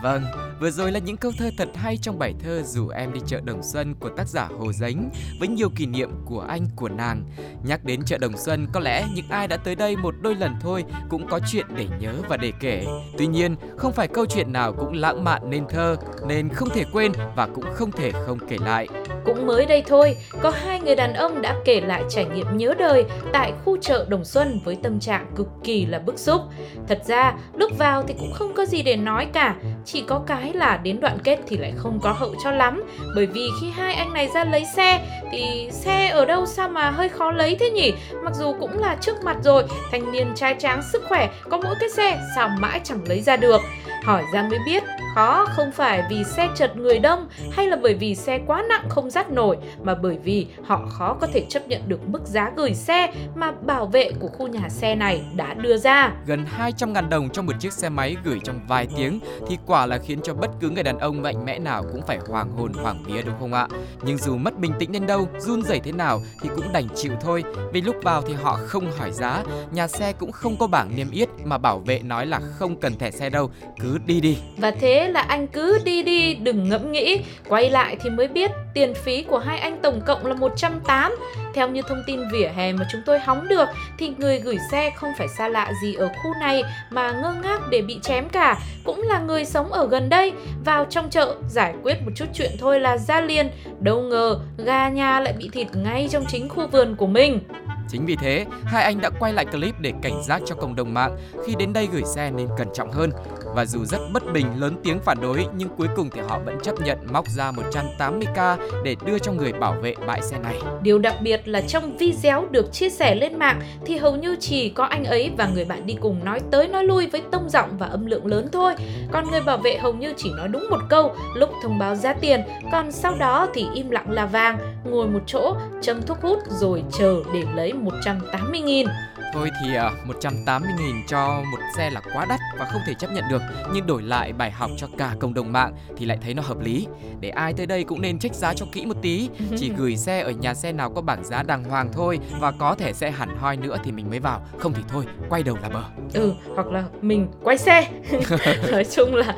Vâng, 0.05 0.23
vừa 0.61 0.71
rồi 0.71 0.93
là 0.93 0.99
những 0.99 1.17
câu 1.17 1.33
thơ 1.39 1.51
thật 1.59 1.69
hay 1.75 1.97
trong 1.97 2.19
bài 2.19 2.35
thơ 2.45 2.63
Dù 2.63 2.89
em 2.89 3.13
đi 3.13 3.21
chợ 3.27 3.41
Đồng 3.45 3.63
Xuân 3.63 3.95
của 4.01 4.09
tác 4.09 4.29
giả 4.29 4.49
Hồ 4.59 4.73
Dánh 4.73 5.11
với 5.39 5.49
nhiều 5.49 5.69
kỷ 5.77 5.87
niệm 5.87 6.11
của 6.25 6.41
anh 6.41 6.67
của 6.77 6.89
nàng. 6.89 7.25
Nhắc 7.65 7.85
đến 7.85 8.01
chợ 8.07 8.19
Đồng 8.19 8.37
Xuân, 8.37 8.67
có 8.73 8.81
lẽ 8.81 9.07
những 9.15 9.25
ai 9.29 9.49
đã 9.49 9.57
tới 9.57 9.75
đây 9.75 9.97
một 9.97 10.15
đôi 10.21 10.35
lần 10.35 10.55
thôi 10.61 10.85
cũng 11.09 11.27
có 11.27 11.41
chuyện 11.53 11.67
để 11.77 11.87
nhớ 12.01 12.15
và 12.29 12.37
để 12.37 12.53
kể. 12.61 12.87
Tuy 13.19 13.27
nhiên, 13.27 13.57
không 13.77 13.93
phải 13.93 14.09
câu 14.09 14.27
chuyện 14.27 14.53
nào 14.53 14.73
cũng 14.73 14.93
lãng 14.93 15.25
mạn 15.25 15.51
nên 15.51 15.65
thơ, 15.69 15.97
nên 16.27 16.49
không 16.49 16.69
thể 16.71 16.85
quên 16.93 17.13
và 17.37 17.47
cũng 17.47 17.65
không 17.75 17.93
thể 17.93 18.13
không 18.27 18.39
kể 18.49 18.57
lại. 18.65 18.89
Cũng 19.25 19.47
mới 19.47 19.67
đây 19.67 19.83
thôi, 19.87 20.17
có 20.43 20.51
hai 20.51 20.81
người 20.81 20.97
đàn 20.97 21.15
ông 21.15 21.43
đã 21.43 21.57
kể 21.65 21.81
lại 21.81 22.03
trải 22.09 22.25
nghiệm 22.25 22.57
nhớ 22.57 22.75
đời 22.79 23.05
tại 23.33 23.53
khu 23.65 23.77
chợ 23.77 24.07
Đồng 24.09 24.25
Xuân 24.25 24.61
với 24.65 24.77
tâm 24.83 25.01
trạng 25.01 25.27
cực 25.37 25.49
kỳ 25.65 25.87
là 25.87 25.99
bức 25.99 26.19
xúc. 26.19 26.41
Thật 26.89 27.03
ra, 27.07 27.35
lúc 27.55 27.79
vào 27.79 28.03
thì 28.09 28.15
cũng 28.19 28.33
không 28.33 28.55
có 28.55 28.67
gì 28.67 28.83
để 28.83 28.97
nói 28.97 29.27
cả, 29.33 29.57
chỉ 29.85 29.94
chỉ 29.95 30.05
có 30.07 30.21
cái 30.27 30.53
là 30.53 30.81
đến 30.83 31.01
đoạn 31.01 31.19
kết 31.25 31.39
thì 31.47 31.57
lại 31.57 31.73
không 31.77 32.01
có 32.03 32.13
hậu 32.13 32.35
cho 32.45 32.51
lắm, 32.51 32.83
bởi 33.15 33.27
vì 33.27 33.49
khi 33.61 33.71
hai 33.71 33.95
anh 33.95 34.13
này 34.13 34.29
ra 34.35 34.45
lấy 34.45 34.65
xe 34.77 35.07
thì 35.33 35.69
xe 35.73 36.09
ở 36.09 36.25
đâu 36.25 36.47
sao 36.47 36.69
mà 36.69 36.91
hơi 36.91 37.09
khó 37.09 37.31
lấy 37.31 37.57
thế 37.61 37.71
nhỉ? 37.71 37.93
Mặc 38.25 38.33
dù 38.35 38.55
cũng 38.61 38.79
là 38.79 38.97
trước 39.01 39.25
mặt 39.25 39.37
rồi, 39.45 39.65
thanh 39.91 40.13
niên 40.13 40.33
trai 40.35 40.55
tráng 40.59 40.83
sức 40.93 41.05
khỏe, 41.09 41.29
có 41.51 41.57
mỗi 41.57 41.75
cái 41.81 41.89
xe 41.89 42.21
sao 42.37 42.49
mãi 42.59 42.81
chẳng 42.85 43.01
lấy 43.09 43.21
ra 43.21 43.37
được. 43.37 43.61
Hỏi 44.05 44.23
ra 44.33 44.43
mới 44.51 44.59
biết, 44.67 44.83
khó 45.15 45.47
không 45.49 45.73
phải 45.73 46.03
vì 46.11 46.25
xe 46.25 46.49
chật 46.55 46.77
người 46.77 46.99
đông 46.99 47.29
hay 47.53 47.67
là 47.67 47.77
bởi 47.83 47.95
vì 47.95 48.15
xe 48.15 48.41
quá 48.47 48.65
nặng 48.69 48.89
không 48.89 49.11
dắt 49.11 49.31
nổi 49.31 49.57
mà 49.83 49.95
bởi 49.95 50.19
vì 50.25 50.47
họ 50.65 50.87
khó 50.91 51.17
có 51.21 51.27
thể 51.27 51.47
chấp 51.49 51.69
nhận 51.69 51.83
được 51.87 52.09
mức 52.09 52.27
giá 52.27 52.53
gửi 52.57 52.75
xe 52.75 53.13
mà 53.35 53.51
bảo 53.51 53.87
vệ 53.87 54.11
của 54.21 54.29
khu 54.29 54.47
nhà 54.47 54.69
xe 54.69 54.95
này 54.95 55.25
đã 55.37 55.55
đưa 55.55 55.77
ra. 55.77 56.13
Gần 56.27 56.45
200.000 56.59 57.09
đồng 57.09 57.31
cho 57.31 57.43
một 57.43 57.53
chiếc 57.61 57.73
xe 57.73 57.89
máy 57.89 58.17
gửi 58.25 58.39
trong 58.45 58.61
vài 58.69 58.89
tiếng 58.97 59.21
thì 59.49 59.59
quả 59.67 59.87
là 59.87 59.99
khiến 59.99 60.21
cho 60.23 60.35
bất 60.35 60.51
cứ 60.61 60.71
người 60.71 60.83
đàn 60.83 60.99
ông 60.99 61.23
mạnh 61.23 61.45
mẽ 61.45 61.59
nào 61.59 61.85
cũng 61.93 62.03
phải 62.07 62.19
hoàng 62.29 62.51
hồn 62.57 62.73
hoàng 62.73 63.03
vía 63.07 63.23
đúng 63.23 63.35
không 63.41 63.53
ạ? 63.53 63.69
Nhưng 64.03 64.19
dù 64.19 64.37
mất 64.37 64.59
bình 64.59 64.73
tĩnh 64.79 64.93
đến 64.93 65.07
đâu, 65.07 65.29
run 65.39 65.63
rẩy 65.63 65.81
thế 65.81 65.93
nào 65.93 66.21
thì 66.43 66.49
cũng 66.57 66.73
đành 66.73 66.89
chịu 66.97 67.13
thôi. 67.21 67.45
Vì 67.73 67.81
lúc 67.81 67.97
vào 68.03 68.23
thì 68.23 68.35
họ 68.35 68.59
không 68.67 68.93
hỏi 68.99 69.13
giá, 69.13 69.43
nhà 69.73 69.89
xe 69.89 70.13
cũng 70.13 70.33
không 70.33 70.57
có 70.57 70.67
bảng 70.67 70.97
niêm 70.97 71.11
yết 71.11 71.29
mà 71.45 71.59
bảo 71.59 71.79
vệ 71.79 71.99
nói 71.99 72.27
là 72.27 72.41
không 72.59 72.77
cần 72.77 72.99
thẻ 72.99 73.11
xe 73.11 73.31
đâu, 73.31 73.51
cứ 73.81 73.99
đi 74.07 74.21
đi. 74.21 74.39
Và 74.59 74.71
thế 74.71 75.04
là 75.09 75.21
anh 75.21 75.47
cứ 75.47 75.79
đi 75.85 76.03
đi 76.03 76.35
đừng 76.35 76.69
ngẫm 76.69 76.93
nghĩ, 76.93 77.21
quay 77.49 77.71
lại 77.71 77.97
thì 78.03 78.11
mới 78.11 78.29
biết 78.29 78.51
tiền 78.75 78.95
phí 78.95 79.23
của 79.23 79.39
hai 79.39 79.59
anh 79.59 79.81
tổng 79.83 80.01
cộng 80.07 80.27
là 80.27 80.35
180. 80.35 81.17
Theo 81.55 81.69
như 81.69 81.83
thông 81.89 82.03
tin 82.07 82.21
vỉa 82.33 82.49
hè 82.57 82.73
mà 82.73 82.87
chúng 82.93 83.01
tôi 83.07 83.19
hóng 83.19 83.49
được 83.49 83.69
thì 83.99 84.13
người 84.19 84.39
gửi 84.39 84.59
xe 84.73 84.91
không 84.97 85.13
phải 85.19 85.29
xa 85.29 85.49
lạ 85.49 85.73
gì 85.83 85.95
ở 85.95 86.09
khu 86.09 86.31
này 86.41 86.63
mà 86.91 87.13
ngơ 87.13 87.35
ngác 87.43 87.61
để 87.71 87.83
bị 87.83 87.99
chém 88.03 88.29
cả, 88.29 88.59
cũng 88.85 89.03
là 89.03 89.19
người 89.19 89.45
sống 89.45 89.73
ở 89.73 89.89
gần 89.89 90.09
đây, 90.09 90.33
vào 90.65 90.85
trong 90.85 91.11
chợ 91.11 91.35
giải 91.49 91.75
quyết 91.83 91.95
một 92.05 92.11
chút 92.17 92.27
chuyện 92.35 92.51
thôi 92.59 92.81
là 92.81 92.99
ra 92.99 93.21
liền, 93.21 93.51
đâu 93.81 94.01
ngờ 94.01 94.39
gà 94.59 94.89
nhà 94.89 95.21
lại 95.21 95.33
bị 95.33 95.51
thịt 95.53 95.67
ngay 95.75 96.09
trong 96.11 96.25
chính 96.29 96.49
khu 96.49 96.67
vườn 96.67 96.97
của 96.97 97.07
mình. 97.07 97.41
Chính 97.89 98.07
vì 98.07 98.17
thế, 98.17 98.47
hai 98.65 98.85
anh 98.85 99.01
đã 99.01 99.11
quay 99.11 99.33
lại 99.33 99.45
clip 99.45 99.75
để 99.81 99.93
cảnh 100.03 100.23
giác 100.23 100.43
cho 100.47 100.55
cộng 100.55 100.77
đồng 100.77 100.95
mạng 100.95 101.17
khi 101.47 101.55
đến 101.59 101.73
đây 101.73 101.89
gửi 101.93 102.03
xe 102.17 102.31
nên 102.31 102.49
cẩn 102.59 102.69
trọng 102.75 102.93
hơn. 102.93 103.11
Và 103.55 103.65
dù 103.65 103.85
rất 103.85 104.01
bất 104.13 104.33
bình 104.33 104.47
lớn 104.61 104.75
tiếng 104.83 105.01
phản 105.01 105.21
đối 105.21 105.47
nhưng 105.57 105.69
cuối 105.69 105.89
cùng 105.97 106.11
thì 106.11 106.21
họ 106.29 106.39
vẫn 106.45 106.59
chấp 106.63 106.81
nhận 106.81 106.99
móc 107.13 107.29
ra 107.29 107.53
180k 107.53 108.57
để 108.85 108.97
đưa 109.07 109.19
cho 109.19 109.33
người 109.33 109.53
bảo 109.53 109.77
vệ 109.83 109.95
bãi 110.07 110.23
xe 110.23 110.39
này. 110.39 110.61
Điều 110.83 110.99
đặc 110.99 111.15
biệt 111.23 111.49
là 111.49 111.61
trong 111.61 111.97
video 111.97 112.47
được 112.51 112.73
chia 112.73 112.91
sẻ 112.91 113.15
lên 113.15 113.39
mạng 113.39 113.61
thì 113.87 113.97
hầu 113.97 114.17
như 114.17 114.37
chỉ 114.41 114.69
có 114.69 114.85
anh 114.85 115.05
ấy 115.05 115.31
và 115.37 115.49
người 115.55 115.65
bạn 115.65 115.87
đi 115.87 115.97
cùng 116.01 116.25
nói 116.25 116.41
tới 116.51 116.69
nói 116.69 116.85
lui 116.85 117.07
với 117.07 117.23
tông 117.31 117.51
giọng 117.51 117.77
và 117.79 117.87
âm 117.87 118.07
lượng 118.07 118.27
lớn 118.27 118.49
thôi. 118.53 118.75
Còn 119.13 119.31
người 119.31 119.41
bảo 119.41 119.59
vệ 119.59 119.79
hầu 119.79 119.93
như 119.93 120.13
chỉ 120.17 120.31
nói 120.37 120.49
đúng 120.49 120.71
một 120.71 120.81
câu 120.89 121.15
lúc 121.37 121.51
thông 121.63 121.79
báo 121.79 121.95
giá 121.95 122.13
tiền, 122.13 122.41
còn 122.73 122.93
sau 122.93 123.15
đó 123.19 123.49
thì 123.55 123.67
im 123.75 123.91
lặng 123.91 124.11
là 124.11 124.27
vàng, 124.27 124.59
ngồi 124.85 125.07
một 125.07 125.21
chỗ, 125.27 125.57
châm 125.83 126.03
thuốc 126.03 126.19
hút 126.23 126.39
rồi 126.49 126.83
chờ 126.99 127.23
để 127.35 127.45
lấy 127.55 127.73
180 127.73 128.61
nghìn. 128.61 128.87
Thôi 129.35 129.51
thì 129.61 129.75
à, 129.75 129.91
180.000 130.21 131.03
cho 131.07 131.43
một 131.51 131.59
xe 131.77 131.91
là 131.91 132.01
quá 132.15 132.27
đắt 132.29 132.41
và 132.59 132.65
không 132.65 132.83
thể 132.87 132.95
chấp 132.95 133.13
nhận 133.13 133.25
được. 133.31 133.43
Nhưng 133.73 133.87
đổi 133.87 134.03
lại 134.03 134.33
bài 134.33 134.51
học 134.51 134.71
cho 134.77 134.87
cả 134.99 135.15
cộng 135.21 135.35
đồng 135.35 135.53
mạng 135.53 135.73
thì 135.97 136.07
lại 136.07 136.19
thấy 136.23 136.35
nó 136.35 136.43
hợp 136.43 136.61
lý. 136.61 136.87
Để 137.21 137.31
ai 137.31 137.53
tới 137.53 137.67
đây 137.67 137.85
cũng 137.85 138.03
nên 138.03 138.19
check 138.19 138.35
giá 138.35 138.55
cho 138.55 138.67
kỹ 138.73 138.87
một 138.87 138.97
tí. 139.03 139.29
Chỉ 139.57 139.71
gửi 139.77 139.97
xe 139.97 140.21
ở 140.21 140.31
nhà 140.31 140.55
xe 140.55 140.73
nào 140.73 140.91
có 140.91 141.01
bảng 141.01 141.25
giá 141.25 141.43
đàng 141.43 141.65
hoàng 141.65 141.89
thôi 141.93 142.19
Và 142.41 142.51
có 142.51 142.75
thể 142.75 142.93
xe 142.93 143.11
hẳn 143.11 143.37
hoi 143.37 143.57
nữa 143.57 143.77
thì 143.85 143.93
mình 143.93 144.11
mới 144.11 144.19
vào. 144.19 144.41
Không 144.59 144.73
thì 144.73 144.83
thôi, 144.89 145.05
quay 145.29 145.43
đầu 145.43 145.57
là 145.63 145.69
bờ. 145.69 145.83
Ừ, 146.15 146.33
hoặc 146.55 146.67
là 146.67 146.85
mình 147.03 147.29
quay 147.43 147.59
xe. 147.59 147.91
Nói 148.73 148.85
chung 148.85 149.15
là 149.15 149.37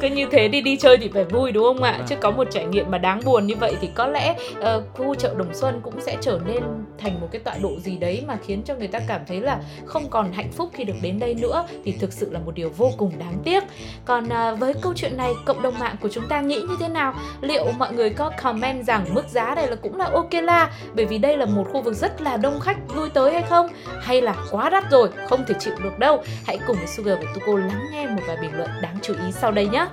cứ 0.00 0.08
như 0.08 0.26
thế 0.30 0.48
đi 0.48 0.60
đi 0.60 0.76
chơi 0.76 0.96
thì 0.96 1.10
phải 1.14 1.24
vui 1.24 1.52
đúng 1.52 1.64
không 1.64 1.82
ạ? 1.82 2.00
Chứ 2.06 2.16
có 2.20 2.30
một 2.30 2.48
trải 2.50 2.64
nghiệm 2.64 2.90
mà 2.90 2.98
đáng 2.98 3.20
buồn 3.24 3.46
như 3.46 3.54
vậy 3.56 3.76
thì 3.80 3.88
có 3.94 4.06
lẽ 4.06 4.36
ờ, 4.60 4.82
khu 4.92 5.14
chợ 5.14 5.34
Đồng 5.38 5.54
Xuân 5.54 5.80
cũng 5.82 6.00
sẽ 6.00 6.16
trở 6.20 6.40
nên 6.46 6.62
thành 6.98 7.20
một 7.20 7.28
cái 7.32 7.40
tọa 7.44 7.54
độ 7.62 7.78
gì 7.80 7.96
đấy 7.96 8.24
mà 8.26 8.36
khiến 8.46 8.62
cho 8.62 8.74
người 8.74 8.88
ta 8.88 8.98
cảm 9.08 9.11
cảm 9.12 9.26
thấy 9.26 9.40
là 9.40 9.60
không 9.84 10.10
còn 10.10 10.32
hạnh 10.32 10.52
phúc 10.52 10.70
khi 10.72 10.84
được 10.84 10.96
đến 11.02 11.18
đây 11.18 11.34
nữa 11.34 11.66
thì 11.84 11.92
thực 11.92 12.12
sự 12.12 12.32
là 12.32 12.38
một 12.38 12.54
điều 12.54 12.70
vô 12.76 12.90
cùng 12.96 13.18
đáng 13.18 13.38
tiếc. 13.44 13.62
Còn 14.04 14.28
à, 14.28 14.54
với 14.54 14.74
câu 14.82 14.92
chuyện 14.96 15.16
này 15.16 15.32
cộng 15.44 15.62
đồng 15.62 15.78
mạng 15.78 15.96
của 16.00 16.08
chúng 16.08 16.28
ta 16.28 16.40
nghĩ 16.40 16.60
như 16.60 16.76
thế 16.80 16.88
nào? 16.88 17.14
Liệu 17.40 17.64
mọi 17.78 17.94
người 17.94 18.10
có 18.10 18.30
comment 18.42 18.86
rằng 18.86 19.04
mức 19.14 19.28
giá 19.28 19.54
này 19.54 19.68
là 19.68 19.76
cũng 19.76 19.96
là 19.96 20.10
ok 20.12 20.32
la 20.32 20.72
bởi 20.94 21.06
vì 21.06 21.18
đây 21.18 21.36
là 21.36 21.46
một 21.46 21.64
khu 21.72 21.82
vực 21.82 21.94
rất 21.94 22.20
là 22.20 22.36
đông 22.36 22.60
khách 22.60 22.76
lui 22.96 23.10
tới 23.10 23.32
hay 23.32 23.42
không? 23.42 23.68
Hay 24.00 24.22
là 24.22 24.36
quá 24.50 24.70
đắt 24.70 24.90
rồi, 24.90 25.08
không 25.28 25.44
thể 25.48 25.54
chịu 25.60 25.74
được 25.82 25.98
đâu? 25.98 26.22
Hãy 26.46 26.58
cùng 26.66 26.76
với 26.76 26.86
Sugar 26.86 27.18
và 27.18 27.32
Tuko 27.34 27.58
lắng 27.58 27.86
nghe 27.92 28.06
một 28.06 28.22
vài 28.26 28.36
bình 28.40 28.54
luận 28.56 28.70
đáng 28.82 28.96
chú 29.02 29.14
ý 29.14 29.32
sau 29.32 29.52
đây 29.52 29.68
nhé. 29.68 29.86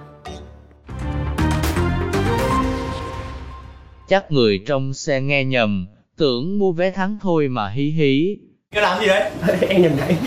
Chắc 4.07 4.31
người 4.31 4.59
trong 4.67 4.93
xe 4.93 5.21
nghe 5.21 5.43
nhầm, 5.43 5.88
tưởng 6.17 6.59
mua 6.59 6.71
vé 6.71 6.91
thắng 6.91 7.17
thôi 7.21 7.47
mà 7.47 7.69
hí 7.69 7.83
hí. 7.83 8.38
Cái 8.71 8.83
làm 8.83 8.99
gì 9.01 9.07
đấy? 9.07 9.31
em 9.69 9.81
nhìn 9.81 9.91
thấy. 9.97 10.17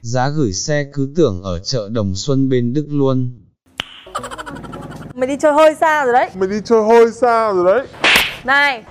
Giá 0.00 0.28
gửi 0.28 0.52
xe 0.52 0.84
cứ 0.92 1.12
tưởng 1.16 1.42
ở 1.42 1.58
chợ 1.58 1.88
Đồng 1.92 2.14
Xuân 2.14 2.48
bên 2.48 2.72
Đức 2.72 2.86
luôn. 2.90 3.30
Mày 5.14 5.28
đi 5.28 5.34
chơi 5.40 5.52
hơi 5.52 5.74
xa 5.74 6.04
rồi 6.04 6.12
đấy 6.12 6.30
Mày 6.34 6.48
đi 6.48 6.56
chơi 6.64 6.82
hơi 6.82 7.10
xa 7.12 7.52
rồi 7.52 7.64
đấy 7.64 7.86
Này 8.44 8.82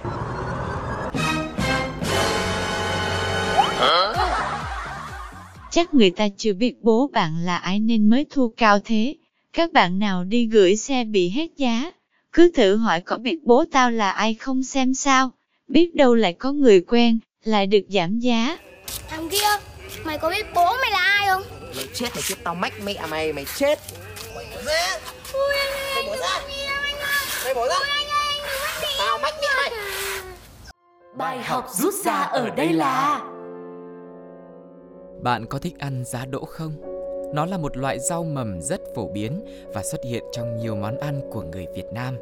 Chắc 5.72 5.94
người 5.94 6.10
ta 6.10 6.28
chưa 6.38 6.54
biết 6.54 6.76
bố 6.82 7.10
bạn 7.14 7.46
là 7.46 7.58
ai 7.58 7.80
nên 7.80 8.10
mới 8.10 8.26
thu 8.30 8.54
cao 8.58 8.80
thế. 8.86 9.16
Các 9.54 9.74
bạn 9.74 10.00
nào 10.00 10.24
đi 10.24 10.46
gửi 10.46 10.76
xe 10.76 11.04
bị 11.04 11.30
hết 11.30 11.48
giá, 11.58 11.92
Cứ 12.34 12.52
thử 12.56 12.76
hỏi 12.76 13.02
có 13.02 13.18
biết 13.18 13.40
bố 13.44 13.64
tao 13.72 13.92
là 13.92 14.12
ai 14.12 14.34
không 14.34 14.64
xem 14.64 14.94
sao, 14.94 15.32
biết 15.68 15.96
đâu 15.96 16.16
lại 16.16 16.34
có 16.34 16.52
người 16.52 16.82
quen, 16.82 17.20
lại 17.46 17.68
được 17.68 17.82
giảm 17.90 18.20
giá. 18.20 18.58
Thằng 19.08 19.30
kia, 19.30 19.48
mày 20.04 20.18
có 20.18 20.30
biết 20.30 20.46
bố 20.56 20.66
mày 20.82 20.92
là 20.92 21.00
ai 21.00 21.28
không? 21.30 21.44
Mày 21.76 21.88
chết 21.94 22.08
mày 22.14 22.22
chết 22.28 22.36
tao 22.44 22.56
mách 22.56 22.74
mẹ 22.84 22.96
mày, 23.10 23.34
mày 23.34 23.46
chết 23.58 23.80
Mày 24.36 24.46
bỏ 24.56 24.62
ra 24.66 25.00
Ui 25.34 25.56
anh 25.56 25.74
ơi, 25.74 26.04
Mày 26.04 26.08
bỏ 26.08 26.16
ra 26.16 26.28
anh 26.84 26.98
ơi. 26.98 27.26
Mày 27.46 27.54
bỏ 27.54 27.68
ra 27.68 27.76
Ui 27.76 27.90
anh 27.90 28.08
ơi, 28.08 28.28
anh 28.30 28.42
đừng 28.44 28.62
bắt 28.62 28.82
đi. 28.82 28.88
Tao 29.00 29.18
mách 29.22 29.34
mẹ 29.42 29.48
mày 29.58 29.72
Bài 31.18 31.44
học 31.44 31.68
rút 31.72 31.94
ra 32.06 32.14
ở 32.14 32.50
đây 32.50 32.74
là 32.74 33.20
Bạn 35.22 35.46
có 35.50 35.58
thích 35.58 35.74
ăn 35.80 36.04
giá 36.06 36.26
đỗ 36.26 36.46
không? 36.46 36.74
Nó 37.34 37.46
là 37.46 37.58
một 37.58 37.78
loại 37.78 38.00
rau 38.00 38.24
mầm 38.24 38.62
rất 38.62 38.82
phổ 38.96 39.08
biến 39.08 39.46
và 39.74 39.84
xuất 39.84 40.02
hiện 40.06 40.24
trong 40.32 40.58
nhiều 40.58 40.76
món 40.76 40.98
ăn 40.98 41.22
của 41.32 41.42
người 41.42 41.68
Việt 41.76 41.86
Nam. 41.94 42.18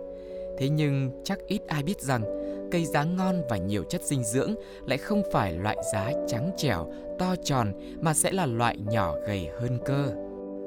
Thế 0.58 0.70
nhưng 0.70 1.22
chắc 1.24 1.40
ít 1.48 1.62
ai 1.68 1.84
biết 1.84 2.02
rằng 2.02 2.39
cây 2.72 2.86
giá 2.86 3.04
ngon 3.04 3.42
và 3.50 3.58
nhiều 3.58 3.84
chất 3.84 4.04
dinh 4.04 4.24
dưỡng 4.24 4.56
lại 4.88 4.98
không 4.98 5.24
phải 5.32 5.54
loại 5.54 5.78
giá 5.94 6.12
trắng 6.28 6.52
trẻo, 6.58 6.88
to 7.20 7.36
tròn 7.44 7.74
mà 8.02 8.14
sẽ 8.14 8.32
là 8.32 8.46
loại 8.46 8.78
nhỏ 8.78 9.16
gầy 9.28 9.48
hơn 9.60 9.78
cơ. 9.86 10.06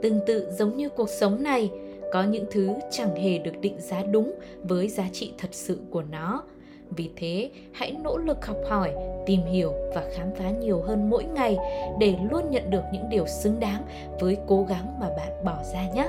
Tương 0.02 0.20
tự 0.26 0.50
giống 0.58 0.76
như 0.76 0.88
cuộc 0.88 1.08
sống 1.08 1.42
này, 1.42 1.70
có 2.12 2.22
những 2.22 2.44
thứ 2.50 2.68
chẳng 2.90 3.16
hề 3.16 3.38
được 3.38 3.60
định 3.60 3.76
giá 3.80 4.02
đúng 4.02 4.34
với 4.62 4.88
giá 4.88 5.08
trị 5.12 5.32
thật 5.38 5.48
sự 5.52 5.78
của 5.90 6.02
nó. 6.02 6.42
Vì 6.96 7.10
thế, 7.16 7.50
hãy 7.72 7.92
nỗ 8.02 8.18
lực 8.18 8.46
học 8.46 8.56
hỏi, 8.68 8.94
tìm 9.26 9.40
hiểu 9.42 9.72
và 9.94 10.04
khám 10.16 10.26
phá 10.38 10.50
nhiều 10.50 10.82
hơn 10.82 11.10
mỗi 11.10 11.24
ngày 11.24 11.58
để 12.00 12.14
luôn 12.30 12.50
nhận 12.50 12.70
được 12.70 12.82
những 12.92 13.08
điều 13.08 13.26
xứng 13.26 13.60
đáng 13.60 13.82
với 14.20 14.36
cố 14.46 14.66
gắng 14.68 15.00
mà 15.00 15.08
bạn 15.16 15.44
bỏ 15.44 15.62
ra 15.72 15.88
nhé. 15.94 16.08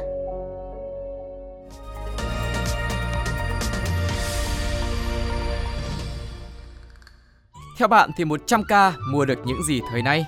Theo 7.77 7.87
bạn 7.87 8.09
thì 8.17 8.23
100k 8.23 8.91
mua 9.11 9.25
được 9.25 9.39
những 9.45 9.63
gì 9.63 9.81
thời 9.91 10.01
nay? 10.01 10.25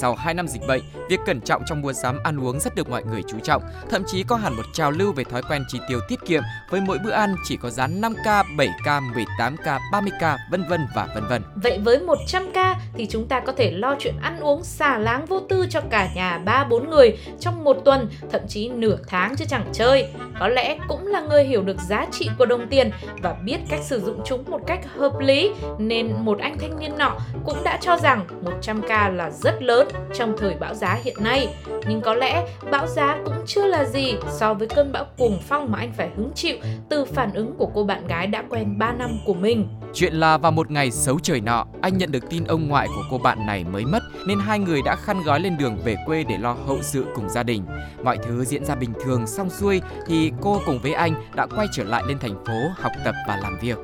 Sau 0.00 0.14
2 0.14 0.34
năm 0.34 0.48
dịch 0.48 0.66
bệnh, 0.68 0.82
việc 1.08 1.20
cẩn 1.26 1.40
trọng 1.40 1.62
trong 1.66 1.80
mua 1.80 1.92
sắm 1.92 2.18
ăn 2.24 2.40
uống 2.40 2.60
rất 2.60 2.74
được 2.74 2.90
mọi 2.90 3.02
người 3.04 3.22
chú 3.28 3.38
trọng, 3.38 3.62
thậm 3.90 4.02
chí 4.06 4.22
có 4.22 4.36
hẳn 4.36 4.56
một 4.56 4.62
trào 4.72 4.90
lưu 4.90 5.12
về 5.12 5.24
thói 5.24 5.42
quen 5.42 5.64
chi 5.68 5.78
tiêu 5.88 6.00
tiết 6.08 6.18
kiệm 6.26 6.42
với 6.70 6.80
mỗi 6.80 6.98
bữa 7.04 7.10
ăn 7.10 7.34
chỉ 7.44 7.56
có 7.56 7.70
giá 7.70 7.86
5k, 7.86 8.44
7k, 8.56 9.12
18k, 9.12 9.78
30k, 9.92 10.36
vân 10.50 10.64
vân 10.68 10.86
và 10.94 11.08
vân 11.14 11.24
vân. 11.28 11.42
Vậy 11.54 11.78
với 11.84 11.98
100k 11.98 12.74
thì 12.94 13.06
chúng 13.10 13.28
ta 13.28 13.40
có 13.40 13.52
thể 13.52 13.70
lo 13.70 13.94
chuyện 13.98 14.14
ăn 14.22 14.40
uống 14.40 14.64
xả 14.64 14.98
láng 14.98 15.26
vô 15.26 15.40
tư 15.40 15.66
cho 15.70 15.80
cả 15.90 16.08
nhà 16.14 16.40
3-4 16.44 16.88
người 16.88 17.18
trong 17.40 17.64
một 17.64 17.76
tuần, 17.84 18.08
thậm 18.30 18.40
chí 18.48 18.68
nửa 18.68 18.96
tháng 19.08 19.36
chứ 19.36 19.44
chẳng 19.48 19.66
chơi. 19.72 20.08
Có 20.40 20.48
lẽ 20.48 20.78
cũng 20.88 21.06
là 21.06 21.20
người 21.20 21.44
hiểu 21.44 21.62
được 21.62 21.80
giá 21.80 22.06
trị 22.12 22.30
của 22.38 22.46
đồng 22.46 22.68
tiền 22.68 22.90
và 23.22 23.32
biết 23.32 23.58
cách 23.68 23.80
sử 23.82 24.00
dụng 24.00 24.20
chúng 24.24 24.44
một 24.50 24.60
cách 24.66 24.80
hợp 24.96 25.12
lý 25.20 25.50
nên 25.78 26.12
một 26.20 26.38
anh 26.38 26.58
thanh 26.58 26.78
niên 26.80 26.98
nọ 26.98 27.18
cũng 27.44 27.64
đã 27.64 27.78
cho 27.80 27.96
rằng 27.96 28.26
100k 28.62 29.16
là 29.16 29.30
rất 29.30 29.62
lớn 29.62 29.85
trong 30.14 30.34
thời 30.38 30.54
bão 30.54 30.74
giá 30.74 30.98
hiện 31.04 31.16
nay. 31.20 31.48
Nhưng 31.88 32.00
có 32.00 32.14
lẽ 32.14 32.46
bão 32.70 32.86
giá 32.86 33.18
cũng 33.24 33.36
chưa 33.46 33.66
là 33.66 33.84
gì 33.84 34.14
so 34.30 34.54
với 34.54 34.68
cơn 34.68 34.92
bão 34.92 35.04
cuồng 35.18 35.38
phong 35.48 35.72
mà 35.72 35.78
anh 35.78 35.92
phải 35.96 36.10
hứng 36.16 36.30
chịu 36.34 36.56
từ 36.88 37.04
phản 37.04 37.34
ứng 37.34 37.54
của 37.58 37.70
cô 37.74 37.84
bạn 37.84 38.06
gái 38.06 38.26
đã 38.26 38.42
quen 38.50 38.78
3 38.78 38.92
năm 38.92 39.10
của 39.26 39.34
mình. 39.34 39.68
Chuyện 39.94 40.14
là 40.14 40.38
vào 40.38 40.52
một 40.52 40.70
ngày 40.70 40.90
xấu 40.90 41.18
trời 41.18 41.40
nọ, 41.40 41.66
anh 41.80 41.98
nhận 41.98 42.12
được 42.12 42.30
tin 42.30 42.44
ông 42.44 42.68
ngoại 42.68 42.88
của 42.88 43.02
cô 43.10 43.18
bạn 43.18 43.46
này 43.46 43.64
mới 43.64 43.84
mất 43.84 44.02
nên 44.26 44.38
hai 44.38 44.58
người 44.58 44.82
đã 44.82 44.96
khăn 44.96 45.22
gói 45.22 45.40
lên 45.40 45.56
đường 45.58 45.78
về 45.84 45.96
quê 46.06 46.24
để 46.28 46.38
lo 46.38 46.52
hậu 46.66 46.78
sự 46.82 47.06
cùng 47.14 47.28
gia 47.28 47.42
đình. 47.42 47.62
Mọi 48.02 48.18
thứ 48.26 48.44
diễn 48.44 48.64
ra 48.64 48.74
bình 48.74 48.92
thường 49.04 49.26
xong 49.26 49.50
xuôi 49.50 49.80
thì 50.06 50.32
cô 50.40 50.60
cùng 50.66 50.78
với 50.78 50.92
anh 50.92 51.14
đã 51.34 51.46
quay 51.46 51.66
trở 51.72 51.84
lại 51.84 52.02
lên 52.08 52.18
thành 52.18 52.44
phố 52.46 52.68
học 52.76 52.92
tập 53.04 53.14
và 53.28 53.36
làm 53.42 53.58
việc. 53.62 53.78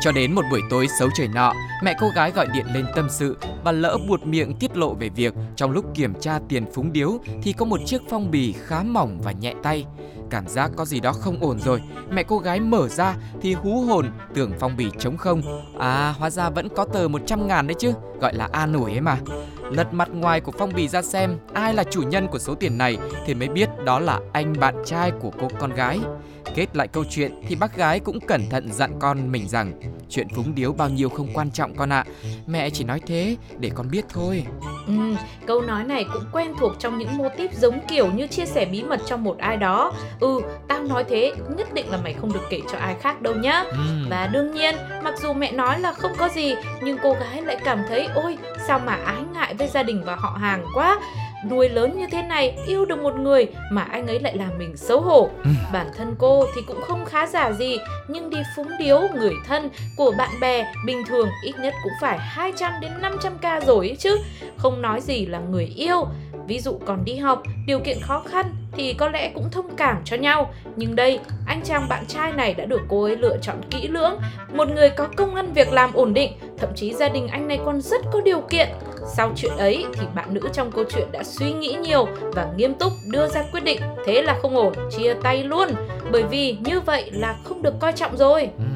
Cho 0.00 0.12
đến 0.12 0.34
một 0.34 0.42
buổi 0.50 0.60
tối 0.70 0.86
xấu 0.98 1.08
trời 1.14 1.28
nọ, 1.28 1.52
mẹ 1.82 1.94
cô 2.00 2.08
gái 2.08 2.30
gọi 2.30 2.46
điện 2.52 2.66
lên 2.74 2.86
tâm 2.94 3.08
sự 3.10 3.36
và 3.64 3.72
lỡ 3.72 3.98
buột 4.08 4.22
miệng 4.22 4.54
tiết 4.54 4.76
lộ 4.76 4.94
về 4.94 5.08
việc 5.08 5.34
trong 5.56 5.70
lúc 5.70 5.84
kiểm 5.94 6.14
tra 6.20 6.38
tiền 6.48 6.64
phúng 6.74 6.92
điếu 6.92 7.18
thì 7.42 7.52
có 7.52 7.64
một 7.64 7.80
chiếc 7.86 8.02
phong 8.10 8.30
bì 8.30 8.52
khá 8.52 8.82
mỏng 8.82 9.20
và 9.22 9.32
nhẹ 9.32 9.54
tay. 9.62 9.86
Cảm 10.30 10.48
giác 10.48 10.70
có 10.76 10.84
gì 10.84 11.00
đó 11.00 11.12
không 11.12 11.38
ổn 11.40 11.58
rồi, 11.58 11.82
mẹ 12.10 12.22
cô 12.22 12.38
gái 12.38 12.60
mở 12.60 12.88
ra 12.88 13.14
thì 13.42 13.54
hú 13.54 13.80
hồn 13.80 14.10
tưởng 14.34 14.52
phong 14.60 14.76
bì 14.76 14.86
trống 14.98 15.16
không. 15.16 15.42
À, 15.78 16.14
hóa 16.18 16.30
ra 16.30 16.50
vẫn 16.50 16.68
có 16.68 16.84
tờ 16.84 17.08
100 17.08 17.48
ngàn 17.48 17.66
đấy 17.66 17.74
chứ, 17.78 17.92
gọi 18.20 18.34
là 18.34 18.48
A 18.52 18.66
nổi 18.66 18.90
ấy 18.90 19.00
mà. 19.00 19.18
Lật 19.70 19.94
mặt 19.94 20.08
ngoài 20.12 20.40
của 20.40 20.52
phong 20.58 20.72
bì 20.74 20.88
ra 20.88 21.02
xem 21.02 21.38
ai 21.52 21.74
là 21.74 21.84
chủ 21.84 22.02
nhân 22.02 22.28
của 22.28 22.38
số 22.38 22.54
tiền 22.54 22.78
này 22.78 22.98
thì 23.26 23.34
mới 23.34 23.48
biết 23.48 23.68
đó 23.84 23.98
là 23.98 24.20
anh 24.32 24.54
bạn 24.60 24.74
trai 24.86 25.10
của 25.10 25.30
cô 25.40 25.48
con 25.58 25.70
gái. 25.70 26.00
Kết 26.54 26.76
lại 26.76 26.88
câu 26.88 27.04
chuyện 27.10 27.32
thì 27.48 27.54
bác 27.56 27.76
gái 27.76 28.00
cũng 28.00 28.20
cẩn 28.20 28.48
thận 28.50 28.72
dặn 28.72 28.92
con 29.00 29.32
mình 29.32 29.48
rằng 29.48 29.72
chuyện 30.10 30.28
phúng 30.34 30.54
điếu 30.54 30.72
bao 30.72 30.88
nhiêu 30.88 31.08
không 31.08 31.28
quan 31.34 31.50
trọng 31.50 31.74
con 31.74 31.92
ạ. 31.92 32.04
Mẹ 32.46 32.70
chỉ 32.70 32.84
nói 32.84 33.00
thế 33.06 33.36
để 33.58 33.70
con 33.74 33.90
biết 33.90 34.04
thôi. 34.08 34.46
Ừ, 34.86 34.92
câu 35.46 35.62
nói 35.62 35.84
này 35.84 36.04
cũng 36.12 36.24
quen 36.32 36.54
thuộc 36.60 36.72
trong 36.78 36.98
những 36.98 37.16
mô 37.16 37.28
típ 37.36 37.54
giống 37.54 37.80
kiểu 37.88 38.12
như 38.12 38.26
chia 38.26 38.46
sẻ 38.46 38.64
bí 38.64 38.82
mật 38.82 39.00
cho 39.06 39.16
một 39.16 39.38
ai 39.38 39.56
đó. 39.56 39.92
Ừ, 40.20 40.40
tao 40.68 40.82
nói 40.82 41.04
thế 41.08 41.32
nhất 41.56 41.74
định 41.74 41.90
là 41.90 41.96
mày 41.96 42.12
không 42.12 42.32
được 42.32 42.42
kể 42.50 42.60
cho 42.72 42.78
ai 42.78 42.94
khác 43.00 43.22
đâu 43.22 43.34
nhá. 43.34 43.64
Ừ. 43.70 43.78
Và 44.10 44.26
đương 44.26 44.54
nhiên, 44.54 44.74
mặc 45.04 45.14
dù 45.22 45.32
mẹ 45.32 45.52
nói 45.52 45.80
là 45.80 45.92
không 45.92 46.12
có 46.18 46.28
gì, 46.28 46.54
nhưng 46.82 46.98
cô 47.02 47.12
gái 47.12 47.42
lại 47.42 47.56
cảm 47.64 47.78
thấy 47.88 48.08
ôi 48.14 48.38
sao 48.66 48.78
mà 48.78 48.94
ái 48.94 49.22
ngại 49.34 49.54
với 49.54 49.68
gia 49.68 49.82
đình 49.82 50.02
và 50.06 50.16
họ 50.16 50.38
hàng 50.40 50.64
quá. 50.74 51.00
Nuôi 51.50 51.68
lớn 51.68 51.98
như 51.98 52.06
thế 52.10 52.22
này, 52.22 52.56
yêu 52.66 52.84
được 52.84 52.98
một 52.98 53.16
người 53.16 53.46
mà 53.70 53.82
anh 53.82 54.06
ấy 54.06 54.20
lại 54.20 54.36
làm 54.36 54.58
mình 54.58 54.76
xấu 54.76 55.00
hổ. 55.00 55.30
Ừ. 55.44 55.50
Bản 55.72 55.86
thân 55.96 56.14
cô 56.18 56.46
thì 56.54 56.62
cũng 56.66 56.80
không 56.82 57.04
khá 57.04 57.26
giả 57.26 57.52
gì, 57.52 57.76
nhưng 58.08 58.30
đi 58.30 58.38
phúng 58.56 58.68
điếu 58.78 59.00
người 59.14 59.34
thân 59.46 59.68
của 59.96 60.12
bạn 60.18 60.30
bè 60.40 60.72
bình 60.86 61.04
thường 61.08 61.28
ít 61.42 61.54
nhất 61.58 61.74
cũng 61.82 61.92
phải 62.00 62.18
200 62.18 62.72
đến 62.80 62.92
500k 63.02 63.60
rồi 63.60 63.88
ấy 63.88 63.96
chứ. 63.96 64.18
Không 64.56 64.82
nói 64.82 65.00
gì 65.00 65.26
là 65.26 65.38
người 65.38 65.64
yêu. 65.76 66.06
Ví 66.46 66.58
dụ 66.58 66.78
còn 66.86 67.04
đi 67.04 67.16
học, 67.16 67.42
điều 67.66 67.78
kiện 67.78 68.00
khó 68.00 68.22
khăn 68.28 68.46
thì 68.72 68.92
có 68.92 69.08
lẽ 69.08 69.30
cũng 69.34 69.50
thông 69.50 69.76
cảm 69.76 69.96
cho 70.04 70.16
nhau. 70.16 70.52
Nhưng 70.76 70.96
đây, 70.96 71.20
anh 71.46 71.60
chàng 71.64 71.88
bạn 71.88 72.06
trai 72.06 72.32
này 72.32 72.54
đã 72.54 72.64
được 72.64 72.80
cô 72.88 73.02
ấy 73.04 73.16
lựa 73.16 73.36
chọn 73.42 73.56
kỹ 73.70 73.88
lưỡng. 73.88 74.20
Một 74.54 74.68
người 74.68 74.90
có 74.90 75.08
công 75.16 75.34
ăn 75.34 75.52
việc 75.52 75.72
làm 75.72 75.92
ổn 75.92 76.14
định, 76.14 76.32
thậm 76.58 76.70
chí 76.76 76.92
gia 76.92 77.08
đình 77.08 77.28
anh 77.28 77.48
này 77.48 77.60
còn 77.64 77.80
rất 77.80 78.00
có 78.12 78.20
điều 78.20 78.40
kiện. 78.40 78.68
Sau 79.16 79.32
chuyện 79.36 79.56
ấy 79.58 79.84
thì 79.94 80.06
bạn 80.14 80.34
nữ 80.34 80.40
trong 80.52 80.72
câu 80.72 80.84
chuyện 80.94 81.12
đã 81.12 81.22
suy 81.22 81.52
nghĩ 81.52 81.76
nhiều 81.80 82.08
và 82.34 82.48
nghiêm 82.56 82.74
túc 82.74 82.92
đưa 83.06 83.28
ra 83.28 83.44
quyết 83.52 83.64
định 83.64 83.80
thế 84.06 84.22
là 84.22 84.38
không 84.42 84.56
ổn, 84.56 84.72
chia 84.96 85.14
tay 85.14 85.44
luôn. 85.44 85.68
Bởi 86.12 86.22
vì 86.22 86.56
như 86.60 86.80
vậy 86.80 87.10
là 87.12 87.36
không 87.44 87.62
được 87.62 87.74
coi 87.80 87.92
trọng 87.92 88.16
rồi. 88.16 88.48
Ừ 88.58 88.73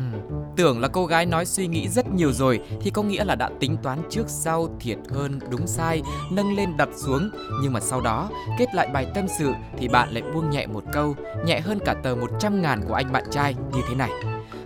Tưởng 0.59 0.81
là 0.81 0.89
cô 0.89 1.07
gái 1.07 1.27
nói 1.27 1.47
suy 1.47 1.67
nghĩ 1.67 1.89
rất 1.89 2.15
nhiều 2.15 2.33
rồi 2.33 2.61
thì 2.81 2.91
có 2.91 3.03
nghĩa 3.03 3.25
là 3.25 3.35
đã 3.35 3.51
tính 3.61 3.77
toán 3.83 3.99
trước 4.11 4.25
sau 4.27 4.69
thiệt 4.81 4.99
hơn 5.11 5.39
đúng 5.51 5.67
sai, 5.67 6.03
nâng 6.31 6.57
lên 6.57 6.77
đặt 6.77 6.89
xuống. 6.97 7.31
Nhưng 7.63 7.73
mà 7.73 7.81
sau 7.81 8.01
đó, 8.01 8.31
kết 8.59 8.75
lại 8.75 8.89
bài 8.93 9.07
tâm 9.15 9.27
sự 9.39 9.53
thì 9.79 9.89
bạn 9.89 10.09
lại 10.11 10.23
buông 10.35 10.51
nhẹ 10.51 10.67
một 10.67 10.85
câu, 10.93 11.15
nhẹ 11.45 11.61
hơn 11.61 11.79
cả 11.85 11.95
tờ 12.03 12.15
100 12.15 12.63
ngàn 12.63 12.81
của 12.89 12.95
anh 12.95 13.13
bạn 13.13 13.25
trai 13.31 13.55
như 13.73 13.81
thế 13.89 13.95
này 13.95 14.11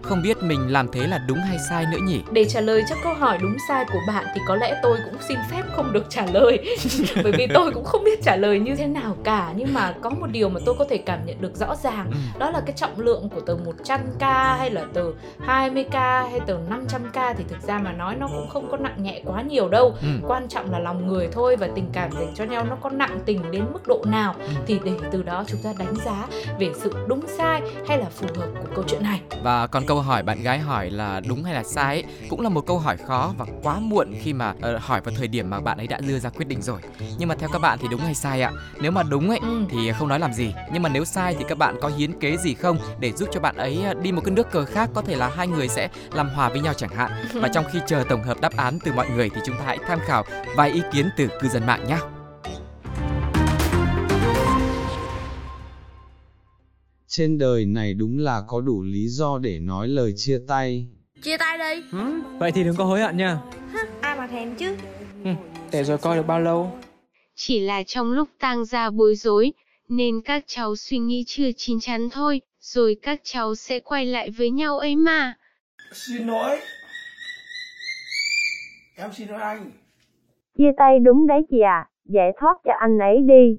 không 0.03 0.23
biết 0.23 0.43
mình 0.43 0.73
làm 0.73 0.89
thế 0.93 1.07
là 1.07 1.19
đúng 1.29 1.39
hay 1.39 1.59
sai 1.69 1.87
nữa 1.93 1.99
nhỉ? 2.03 2.21
Để 2.33 2.45
trả 2.45 2.61
lời 2.61 2.83
cho 2.89 2.97
câu 3.05 3.15
hỏi 3.15 3.39
đúng 3.43 3.57
sai 3.69 3.85
của 3.93 4.01
bạn 4.09 4.25
thì 4.35 4.41
có 4.49 4.57
lẽ 4.57 4.81
tôi 4.83 4.99
cũng 5.05 5.23
xin 5.29 5.39
phép 5.51 5.63
không 5.73 5.93
được 5.93 6.05
trả 6.09 6.27
lời. 6.27 6.59
Bởi 7.23 7.33
vì 7.33 7.47
tôi 7.55 7.71
cũng 7.71 7.85
không 7.85 8.05
biết 8.05 8.23
trả 8.23 8.37
lời 8.37 8.61
như 8.61 8.77
thế 8.77 8.87
nào 8.87 9.17
cả 9.25 9.53
Nhưng 9.57 9.75
mà 9.75 9.95
có 10.03 10.11
một 10.11 10.27
điều 10.27 10.49
mà 10.49 10.61
tôi 10.67 10.75
có 10.79 10.85
thể 10.91 10.99
cảm 10.99 11.27
nhận 11.27 11.41
được 11.41 11.57
rõ 11.57 11.77
ràng 11.77 12.11
Đó 12.39 12.51
là 12.51 12.61
cái 12.67 12.77
trọng 12.77 13.01
lượng 13.01 13.29
của 13.29 13.41
tờ 13.41 13.57
100k 13.57 14.57
hay 14.57 14.71
là 14.71 14.85
tờ 14.95 15.05
20k 15.47 16.29
hay 16.31 16.41
tờ 16.47 16.59
500k 16.71 17.35
Thì 17.39 17.45
thực 17.49 17.63
ra 17.63 17.79
mà 17.79 17.93
nói 17.93 18.17
nó 18.17 18.29
cũng 18.29 18.49
không 18.49 18.71
có 18.71 18.77
nặng 18.77 19.03
nhẹ 19.03 19.23
quá 19.25 19.43
nhiều 19.43 19.69
đâu. 19.69 19.95
Ừ. 20.03 20.09
Quan 20.29 20.49
trọng 20.49 20.71
là 20.71 20.79
lòng 20.79 21.07
người 21.07 21.29
thôi 21.33 21.57
và 21.57 21.69
tình 21.75 21.87
cảm 21.93 22.13
dành 22.13 22.33
cho 22.35 22.45
nhau 22.45 22.65
nó 22.71 22.77
có 22.77 22.91
nặng 22.91 23.19
tình 23.27 23.51
đến 23.51 23.65
mức 23.73 23.87
độ 23.87 24.05
nào. 24.07 24.35
Thì 24.67 24.81
để 24.85 24.93
từ 25.11 25.23
đó 25.23 25.45
chúng 25.47 25.61
ta 25.63 25.73
đánh 25.79 25.95
giá 26.05 26.27
về 26.59 26.71
sự 26.83 26.93
đúng 27.07 27.27
sai 27.27 27.63
hay 27.89 27.99
là 27.99 28.07
phù 28.11 28.27
hợp 28.37 28.49
của 28.61 28.69
câu 28.75 28.85
chuyện 28.89 29.03
này. 29.03 29.21
Và 29.43 29.67
còn 29.67 29.83
câu 29.87 29.92
hỏi 30.01 30.23
bạn 30.23 30.43
gái 30.43 30.59
hỏi 30.59 30.91
là 30.91 31.21
đúng 31.29 31.45
hay 31.45 31.55
là 31.55 31.63
sai 31.63 31.95
ấy, 32.03 32.05
cũng 32.31 32.41
là 32.41 32.49
một 32.49 32.67
câu 32.67 32.79
hỏi 32.79 32.97
khó 32.97 33.33
và 33.39 33.47
quá 33.63 33.79
muộn 33.79 34.15
khi 34.23 34.33
mà 34.33 34.55
ờ, 34.61 34.79
hỏi 34.79 35.01
vào 35.01 35.15
thời 35.19 35.29
điểm 35.29 35.51
mà 35.51 35.61
bạn 35.61 35.79
ấy 35.79 35.87
đã 35.87 35.99
đưa 36.01 36.19
ra 36.19 36.31
quyết 36.31 36.49
định 36.49 36.63
rồi. 36.63 36.81
Nhưng 37.19 37.29
mà 37.29 37.35
theo 37.35 37.49
các 37.53 37.59
bạn 37.59 37.79
thì 37.83 37.89
đúng 37.91 38.01
hay 38.01 38.15
sai 38.15 38.43
ạ? 38.43 38.53
Nếu 38.81 38.91
mà 38.91 39.03
đúng 39.03 39.29
ấy 39.29 39.39
Ừ. 39.43 39.65
thì 39.71 39.93
không 39.93 40.09
nói 40.09 40.19
làm 40.21 40.33
gì, 40.33 40.55
nhưng 40.73 40.83
mà 40.83 40.89
nếu 40.89 41.05
sai 41.05 41.35
thì 41.39 41.45
các 41.49 41.59
bạn 41.59 41.77
có 41.83 41.89
hiến 41.89 42.19
kế 42.21 42.37
gì 42.37 42.55
không 42.55 42.79
để 43.01 43.13
giúp 43.13 43.29
cho 43.33 43.41
bạn 43.41 43.57
ấy 43.57 43.83
ờ, 43.85 43.95
đi 43.95 44.13
một 44.13 44.23
cái 44.25 44.35
nước 44.35 44.51
cờ 44.51 44.65
khác 44.65 44.91
có 44.95 45.03
thể 45.03 45.17
là 45.17 45.31
hai 45.37 45.47
người 45.49 45.69
sẽ 45.69 45.89
làm 46.13 46.29
hòa 46.31 46.49
với 46.49 46.61
nhau 46.61 46.75
chẳng 46.75 46.95
hạn. 46.97 47.11
Và 47.35 47.49
trong 47.49 47.65
khi 47.73 47.79
chờ 47.87 48.05
tổng 48.09 48.23
hợp 48.23 48.41
đáp 48.41 48.57
án 48.57 48.79
từ 48.85 48.93
mọi 48.93 49.07
người 49.11 49.31
thì 49.31 49.41
chúng 49.47 49.57
ta 49.57 49.63
hãy 49.67 49.79
tham 49.89 49.99
khảo 50.07 50.25
vài 50.57 50.71
ý 50.71 50.83
kiến 50.93 51.09
từ 51.17 51.29
cư 51.41 51.49
dân 51.49 51.67
mạng 51.67 51.85
nhé. 51.89 51.97
Trên 57.15 57.39
đời 57.39 57.67
này 57.67 57.95
đúng 57.95 58.19
là 58.19 58.43
có 58.49 58.61
đủ 58.61 58.83
lý 58.83 59.09
do 59.09 59.39
để 59.39 59.59
nói 59.59 59.89
lời 59.89 60.13
chia 60.17 60.39
tay. 60.49 60.87
Chia 61.23 61.37
tay 61.37 61.59
đi 61.59 61.83
Vậy 62.39 62.53
thì 62.53 62.65
đừng 62.65 62.77
có 62.77 62.85
hối 62.85 63.01
hận 63.01 63.17
nha 63.17 63.39
Ai 64.01 64.19
mà 64.19 64.27
thèm 64.27 64.55
chứ 64.57 64.77
Để 65.73 65.85
rồi 65.85 65.99
coi 65.99 66.17
được 66.17 66.27
bao 66.27 66.41
lâu 66.41 66.79
Chỉ 67.35 67.61
là 67.61 67.83
trong 67.83 68.13
lúc 68.13 68.29
tang 68.41 68.65
ra 68.65 68.91
bối 68.91 69.15
rối, 69.15 69.53
nên 69.89 70.21
các 70.21 70.45
cháu 70.47 70.77
suy 70.77 70.99
nghĩ 70.99 71.25
chưa 71.27 71.53
chín 71.57 71.81
chắn 71.81 72.11
thôi, 72.11 72.41
rồi 72.61 72.97
các 73.03 73.21
cháu 73.23 73.55
sẽ 73.55 73.81
quay 73.81 74.07
lại 74.07 74.31
với 74.31 74.51
nhau 74.51 74.79
ấy 74.79 74.97
mà. 74.97 75.35
Xin 75.93 76.27
lỗi. 76.27 76.61
Em 78.97 79.11
xin 79.13 79.29
lỗi 79.29 79.41
anh. 79.41 79.71
Chia 80.59 80.71
tay 80.79 80.99
đúng 81.05 81.27
đấy 81.27 81.41
chị 81.51 81.61
ạ, 81.61 81.89
giải 82.05 82.31
thoát 82.41 82.55
cho 82.65 82.73
anh 82.81 82.99
ấy 82.99 83.17
đi. 83.29 83.59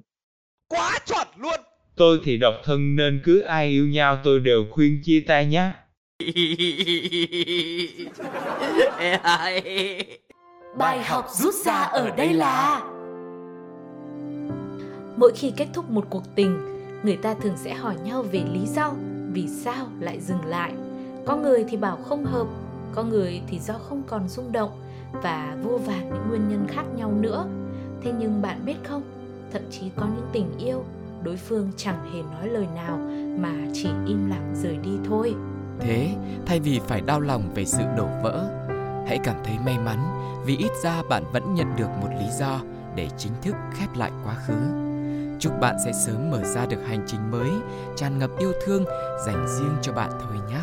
Quá 0.68 0.98
chuẩn 1.06 1.28
luôn. 1.36 1.60
Tôi 1.96 2.20
thì 2.24 2.36
độc 2.36 2.54
thân 2.64 2.96
nên 2.96 3.20
cứ 3.24 3.40
ai 3.40 3.68
yêu 3.68 3.86
nhau 3.86 4.18
tôi 4.24 4.40
đều 4.40 4.66
khuyên 4.70 5.00
chia 5.04 5.24
tay 5.26 5.46
nhé. 5.46 5.72
Bài 10.78 11.02
học 11.04 11.26
rút 11.30 11.54
ra 11.54 11.82
ở 11.82 12.10
đây 12.16 12.32
là 12.32 12.82
Mỗi 15.16 15.32
khi 15.36 15.52
kết 15.56 15.66
thúc 15.74 15.90
một 15.90 16.06
cuộc 16.10 16.22
tình, 16.34 16.58
người 17.02 17.16
ta 17.16 17.34
thường 17.34 17.56
sẽ 17.56 17.74
hỏi 17.74 17.94
nhau 18.04 18.22
về 18.22 18.42
lý 18.52 18.66
do 18.66 18.92
vì 19.32 19.48
sao 19.48 19.86
lại 20.00 20.20
dừng 20.20 20.44
lại. 20.44 20.72
Có 21.26 21.36
người 21.36 21.64
thì 21.68 21.76
bảo 21.76 21.96
không 21.96 22.24
hợp, 22.24 22.46
có 22.94 23.02
người 23.02 23.40
thì 23.48 23.58
do 23.58 23.74
không 23.74 24.02
còn 24.06 24.28
rung 24.28 24.52
động 24.52 24.70
và 25.12 25.56
vô 25.62 25.78
vàn 25.78 26.10
những 26.10 26.28
nguyên 26.28 26.48
nhân 26.48 26.66
khác 26.68 26.84
nhau 26.96 27.12
nữa. 27.20 27.46
Thế 28.02 28.12
nhưng 28.18 28.42
bạn 28.42 28.64
biết 28.66 28.76
không, 28.84 29.02
thậm 29.52 29.62
chí 29.70 29.82
có 29.96 30.06
những 30.06 30.26
tình 30.32 30.58
yêu 30.58 30.84
đối 31.24 31.36
phương 31.36 31.70
chẳng 31.76 32.12
hề 32.12 32.22
nói 32.22 32.48
lời 32.48 32.66
nào 32.74 32.98
mà 33.38 33.52
chỉ 33.72 33.88
im 34.06 34.30
lặng 34.30 34.54
rời 34.62 34.76
đi 34.76 34.90
thôi. 35.08 35.34
Thế, 35.80 36.14
thay 36.46 36.60
vì 36.60 36.80
phải 36.86 37.00
đau 37.00 37.20
lòng 37.20 37.54
về 37.54 37.64
sự 37.64 37.82
đổ 37.96 38.06
vỡ, 38.22 38.46
hãy 39.08 39.18
cảm 39.24 39.36
thấy 39.44 39.54
may 39.64 39.78
mắn 39.78 39.98
vì 40.46 40.56
ít 40.56 40.70
ra 40.82 41.02
bạn 41.08 41.22
vẫn 41.32 41.54
nhận 41.54 41.76
được 41.76 41.88
một 42.02 42.08
lý 42.18 42.26
do 42.38 42.60
để 42.96 43.08
chính 43.18 43.32
thức 43.42 43.54
khép 43.74 43.88
lại 43.96 44.10
quá 44.24 44.34
khứ. 44.46 44.54
Chúc 45.38 45.52
bạn 45.60 45.76
sẽ 45.84 45.92
sớm 45.92 46.30
mở 46.30 46.42
ra 46.44 46.66
được 46.66 46.86
hành 46.86 47.04
trình 47.06 47.30
mới, 47.30 47.50
tràn 47.96 48.18
ngập 48.18 48.30
yêu 48.38 48.52
thương 48.66 48.84
dành 49.26 49.46
riêng 49.58 49.76
cho 49.82 49.92
bạn 49.92 50.10
thôi 50.20 50.38
nhé. 50.50 50.60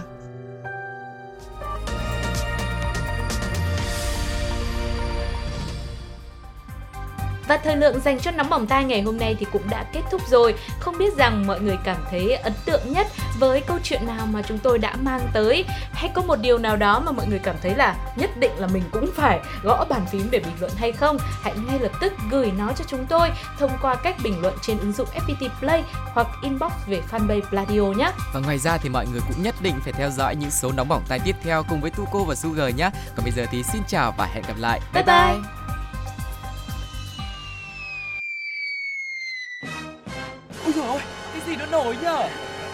Và 7.52 7.58
thời 7.58 7.76
lượng 7.76 8.00
dành 8.00 8.20
cho 8.20 8.32
nóng 8.32 8.50
bỏng 8.50 8.68
tai 8.68 8.84
ngày 8.84 9.02
hôm 9.02 9.18
nay 9.18 9.36
thì 9.40 9.46
cũng 9.52 9.70
đã 9.70 9.84
kết 9.94 10.02
thúc 10.12 10.22
rồi. 10.30 10.56
Không 10.80 10.98
biết 10.98 11.18
rằng 11.18 11.48
mọi 11.48 11.60
người 11.60 11.78
cảm 11.84 11.98
thấy 12.12 12.36
ấn 12.36 12.54
tượng 12.66 12.82
nhất 12.86 13.08
với 13.40 13.62
câu 13.62 13.80
chuyện 13.84 14.08
nào 14.08 14.26
mà 14.26 14.42
chúng 14.42 14.58
tôi 14.58 14.78
đã 14.78 14.96
mang 14.96 15.22
tới 15.34 15.66
hay 15.94 16.12
có 16.14 16.22
một 16.22 16.36
điều 16.42 16.58
nào 16.58 16.76
đó 16.76 17.00
mà 17.00 17.12
mọi 17.12 17.28
người 17.28 17.40
cảm 17.40 17.56
thấy 17.62 17.76
là 17.76 17.96
nhất 18.16 18.38
định 18.38 18.52
là 18.58 18.68
mình 18.68 18.84
cũng 18.92 19.10
phải 19.16 19.40
gõ 19.64 19.86
bàn 19.90 20.06
phím 20.12 20.28
để 20.32 20.40
bình 20.40 20.54
luận 20.60 20.72
hay 20.78 20.92
không? 20.92 21.18
Hãy 21.42 21.54
ngay 21.68 21.80
lập 21.80 21.92
tức 22.02 22.14
gửi 22.32 22.52
nó 22.58 22.72
cho 22.78 22.86
chúng 22.88 23.06
tôi 23.06 23.30
thông 23.60 23.72
qua 23.82 23.96
cách 23.96 24.16
bình 24.24 24.42
luận 24.42 24.54
trên 24.62 24.78
ứng 24.80 24.94
dụng 24.94 25.08
FPT 25.14 25.50
Play 25.60 25.84
hoặc 26.14 26.28
inbox 26.44 26.72
về 26.88 27.02
fanpage 27.12 27.42
Pladio 27.50 27.82
nhé. 27.82 28.12
Và 28.34 28.40
ngoài 28.40 28.58
ra 28.58 28.78
thì 28.78 28.90
mọi 28.90 29.06
người 29.12 29.22
cũng 29.28 29.44
nhất 29.44 29.56
định 29.62 29.76
phải 29.84 29.94
theo 29.94 30.10
dõi 30.10 30.36
những 30.36 30.52
số 30.52 30.72
nóng 30.72 30.88
bỏng 30.88 31.04
tai 31.08 31.20
tiếp 31.20 31.36
theo 31.44 31.64
cùng 31.70 31.82
với 31.82 31.92
Tuko 31.92 32.20
và 32.20 32.36
Sugar 32.36 32.76
nhé. 32.76 32.90
Còn 33.16 33.24
bây 33.24 33.32
giờ 33.32 33.46
thì 33.52 33.64
xin 33.64 33.82
chào 33.88 34.14
và 34.18 34.26
hẹn 34.26 34.44
gặp 34.48 34.58
lại. 34.58 34.80
Bye 34.94 35.04
bye. 35.04 35.16
bye. 35.16 35.61